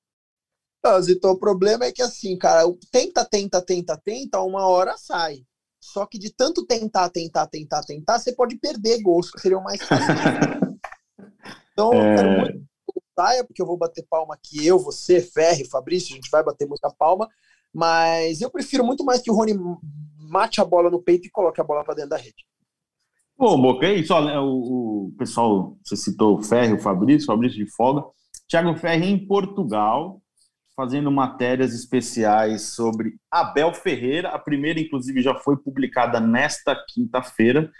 [0.84, 2.62] Então, o problema é que assim, cara,
[2.92, 5.40] tenta, tenta, tenta, tenta, uma hora sai.
[5.80, 9.80] Só que de tanto tentar, tentar, tentar, tentar, você pode perder gols, que seriam mais
[11.72, 11.96] Então, é...
[11.96, 16.12] eu quero muito que saia, porque eu vou bater palma aqui, eu, você, Ferre, Fabrício,
[16.12, 17.28] a gente vai bater muita palma,
[17.72, 19.54] mas eu prefiro muito mais que o Rony
[20.18, 22.46] mate a bola no peito e coloque a bola para dentro da rede.
[23.38, 24.14] Bom, Boca, é isso.
[24.14, 28.02] Olha, o, o pessoal, você citou o Ferre, o Fabrício, o Fabrício de folga.
[28.48, 30.22] Thiago Ferre em Portugal,
[30.76, 34.28] fazendo matérias especiais sobre Abel Ferreira.
[34.28, 37.72] A primeira, inclusive, já foi publicada nesta quinta-feira.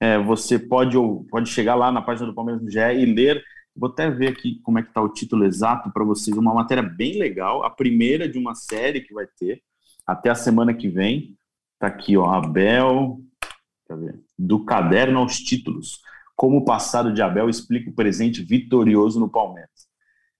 [0.00, 0.96] É, você pode,
[1.28, 3.42] pode chegar lá na página do Palmeiras no GE e ler.
[3.76, 6.36] Vou até ver aqui como é que está o título exato para vocês.
[6.36, 9.60] Uma matéria bem legal, a primeira de uma série que vai ter
[10.06, 11.36] até a semana que vem.
[11.74, 13.18] Está aqui, ó, Abel,
[14.38, 16.00] do caderno aos títulos.
[16.36, 19.73] Como o passado de Abel explica o presente vitorioso no Palmeiras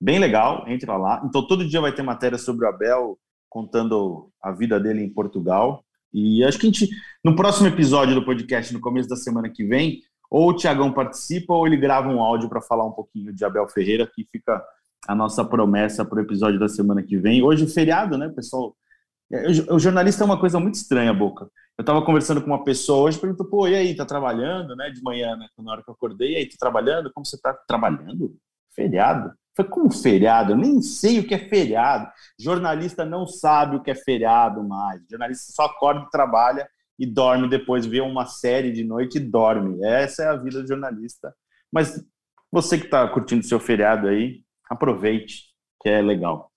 [0.00, 1.22] bem legal, entra lá.
[1.24, 3.18] Então todo dia vai ter matéria sobre o Abel
[3.48, 5.84] contando a vida dele em Portugal.
[6.12, 6.88] E acho que a gente,
[7.24, 11.54] no próximo episódio do podcast, no começo da semana que vem, ou o Tiagão participa
[11.54, 14.64] ou ele grava um áudio para falar um pouquinho de Abel Ferreira, que fica
[15.06, 17.42] a nossa promessa para o episódio da semana que vem.
[17.42, 18.74] Hoje, feriado, né, pessoal?
[19.32, 21.44] É, o jornalista é uma coisa muito estranha, Boca.
[21.76, 25.02] Eu estava conversando com uma pessoa hoje, perguntou, pô, e aí, tá trabalhando, né, de
[25.02, 27.12] manhã, né, na hora que eu acordei, e aí, tá trabalhando?
[27.12, 28.36] Como você tá trabalhando?
[28.74, 29.32] Feriado?
[29.54, 30.52] Foi como feriado?
[30.52, 32.10] Eu nem sei o que é feriado.
[32.38, 35.00] Jornalista não sabe o que é feriado mais.
[35.08, 39.84] Jornalista só acorda, trabalha e dorme depois, vê uma série de noite e dorme.
[39.84, 41.34] Essa é a vida do jornalista.
[41.72, 42.04] Mas
[42.50, 45.44] você que está curtindo seu feriado aí, aproveite,
[45.80, 46.50] que é legal.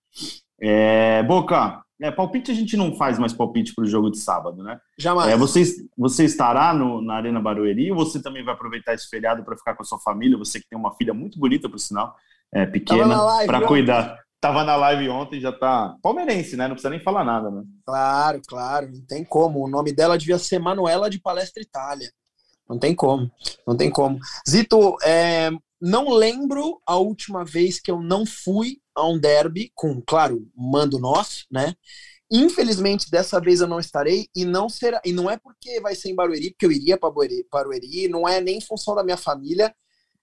[0.59, 4.63] É, Boca, é, palpite a gente não faz mais palpite para o jogo de sábado,
[4.63, 4.79] né?
[4.97, 5.29] Jamais.
[5.29, 5.63] É, você,
[5.97, 9.75] você estará no, na Arena Barueri ou você também vai aproveitar esse feriado para ficar
[9.75, 10.37] com a sua família?
[10.37, 12.15] Você que tem uma filha muito bonita, por sinal,
[12.53, 14.17] é, pequena, para cuidar.
[14.39, 16.67] Tava na live ontem, já tá palmeirense, né?
[16.67, 17.63] Não precisa nem falar nada, né?
[17.85, 19.63] Claro, claro, não tem como.
[19.63, 22.11] O nome dela devia ser Manuela de Palestra Itália.
[22.69, 23.31] Não tem como,
[23.65, 24.19] não tem como.
[24.47, 25.49] Zito, é,
[25.81, 30.99] não lembro a última vez que eu não fui a um derby com, claro, mando
[30.99, 31.73] nosso, né?
[32.29, 34.99] Infelizmente, dessa vez eu não estarei e não será.
[35.05, 37.13] E não é porque vai ser em Barueri, porque eu iria para
[37.49, 39.73] Barueri, não é nem em função da minha família.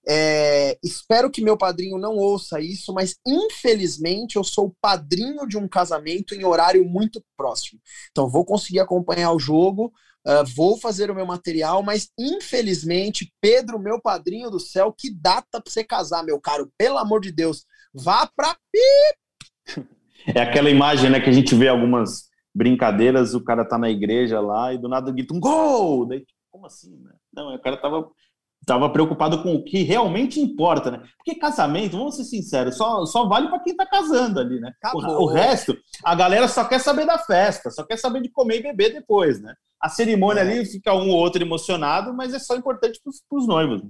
[0.07, 5.67] É, espero que meu padrinho não ouça isso, mas infelizmente eu sou padrinho de um
[5.67, 7.79] casamento em horário muito próximo.
[8.11, 9.91] Então vou conseguir acompanhar o jogo,
[10.27, 15.61] Uh, vou fazer o meu material, mas infelizmente, Pedro, meu padrinho do céu, que data
[15.61, 16.67] para você casar, meu caro?
[16.79, 18.57] Pelo amor de Deus, vá para
[20.25, 22.23] É aquela imagem, né, que a gente vê algumas
[22.55, 26.07] brincadeiras, o cara tá na igreja lá e do nada grita um gol!
[26.07, 27.11] Daí, como assim, né?
[27.31, 28.09] Não, o cara tava
[28.65, 31.03] tava preocupado com o que realmente importa, né?
[31.17, 34.71] Porque casamento, vamos ser sinceros, só, só vale para quem tá casando ali, né?
[34.93, 38.59] O, o, resto, a galera só quer saber da festa, só quer saber de comer
[38.59, 39.53] e beber depois, né?
[39.79, 40.43] A cerimônia é.
[40.43, 43.83] ali fica um ou outro emocionado, mas é só importante para os noivos.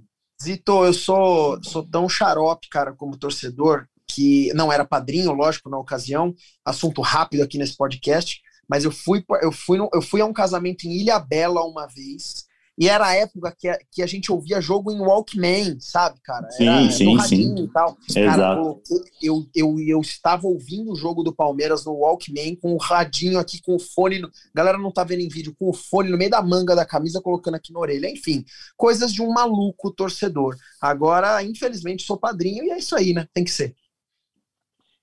[0.43, 5.77] Zito, eu sou, sou tão xarope, cara, como torcedor, que não era padrinho, lógico, na
[5.77, 10.33] ocasião, assunto rápido aqui nesse podcast, mas eu fui, eu fui, eu fui a um
[10.33, 12.44] casamento em Ilha Bela uma vez,
[12.77, 16.45] e era a época que a, que a gente ouvia jogo em Walkman, sabe, cara?
[16.59, 17.63] Era, sim, sim, sim.
[17.63, 17.97] E tal.
[18.13, 18.81] Cara, eu,
[19.21, 23.61] eu, eu, eu, estava ouvindo o jogo do Palmeiras no Walkman com o radinho aqui,
[23.61, 24.19] com o fone.
[24.19, 24.29] No...
[24.53, 27.21] Galera não tá vendo em vídeo, com o fone no meio da manga da camisa,
[27.21, 28.09] colocando aqui na orelha.
[28.09, 28.43] Enfim,
[28.75, 30.55] coisas de um maluco torcedor.
[30.81, 33.25] Agora, infelizmente, sou padrinho e é isso aí, né?
[33.33, 33.73] Tem que ser.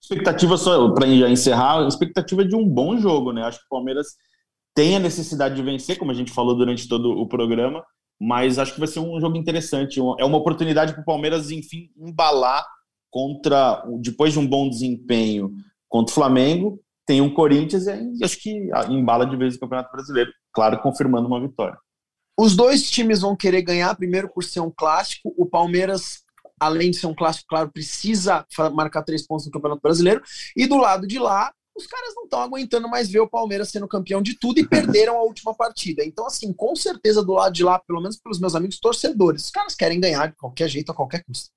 [0.02, 3.44] Expectativa só, para encerrar, expectativa de um bom jogo, né?
[3.44, 4.08] Acho que o Palmeiras
[4.74, 7.84] tem a necessidade de vencer, como a gente falou durante todo o programa,
[8.20, 10.00] mas acho que vai ser um jogo interessante.
[10.18, 12.64] É uma oportunidade para o Palmeiras, enfim, embalar
[13.10, 15.52] contra, depois de um bom desempenho
[15.88, 20.32] contra o Flamengo, tem um Corinthians e acho que embala de vez o Campeonato Brasileiro,
[20.52, 21.76] claro, confirmando uma vitória.
[22.38, 26.22] Os dois times vão querer ganhar, primeiro por ser um clássico, o Palmeiras,
[26.58, 30.22] além de ser um clássico, claro, precisa marcar três pontos no Campeonato Brasileiro,
[30.56, 33.88] e do lado de lá, os caras não estão aguentando mais ver o Palmeiras sendo
[33.88, 36.04] campeão de tudo e perderam a última partida.
[36.04, 39.50] Então, assim, com certeza do lado de lá, pelo menos pelos meus amigos torcedores, os
[39.50, 41.50] caras querem ganhar de qualquer jeito, a qualquer custo.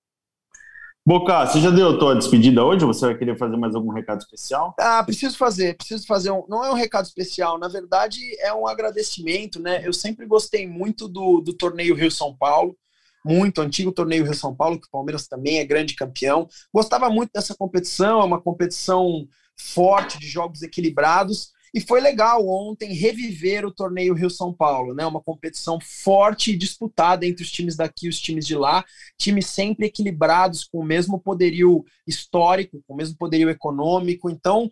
[1.07, 4.21] Boca, você já deu a tua despedida hoje você vai querer fazer mais algum recado
[4.21, 4.73] especial?
[4.79, 6.43] Ah, preciso fazer, preciso fazer um.
[6.49, 9.85] Não é um recado especial, na verdade é um agradecimento, né?
[9.85, 12.75] Eu sempre gostei muito do, do torneio Rio São Paulo,
[13.23, 16.47] muito antigo torneio Rio São Paulo, que o Palmeiras também é grande campeão.
[16.73, 19.27] Gostava muito dessa competição, é uma competição
[19.57, 21.53] forte, de jogos equilibrados.
[21.75, 25.05] E foi legal ontem reviver o torneio Rio São Paulo, né?
[25.05, 28.85] Uma competição forte e disputada entre os times daqui e os times de lá,
[29.17, 34.29] times sempre equilibrados, com o mesmo poderio histórico, com o mesmo poderio econômico.
[34.29, 34.69] Então,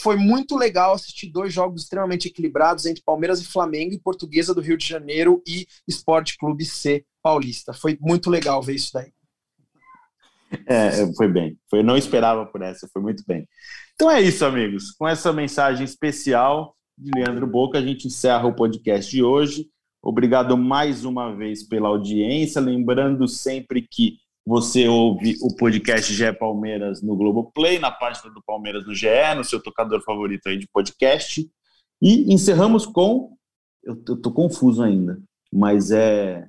[0.00, 4.60] foi muito legal assistir dois jogos extremamente equilibrados entre Palmeiras e Flamengo e Portuguesa do
[4.60, 7.72] Rio de Janeiro e Esporte Clube C Paulista.
[7.72, 9.12] Foi muito legal ver isso daí.
[10.68, 11.58] É, foi bem.
[11.68, 13.48] Foi, não esperava por essa, foi muito bem.
[13.94, 14.90] Então é isso, amigos.
[14.90, 19.68] Com essa mensagem especial de Leandro Boca, a gente encerra o podcast de hoje.
[20.02, 22.60] Obrigado mais uma vez pela audiência.
[22.60, 28.84] Lembrando sempre que você ouve o podcast GE Palmeiras no Globoplay, na página do Palmeiras
[28.84, 31.48] no GE, no seu tocador favorito aí de podcast.
[32.02, 33.36] E encerramos com.
[33.82, 35.22] Eu, eu tô confuso ainda,
[35.52, 36.48] mas é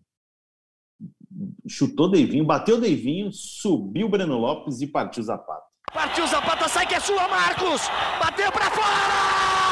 [1.68, 5.64] chutou Deivinho, bateu Deivinho, subiu Breno Lopes e partiu Zapata.
[5.96, 7.89] Partiu Zapata, sai que é sua, Marcos!
[8.20, 9.64] Bateu para fora!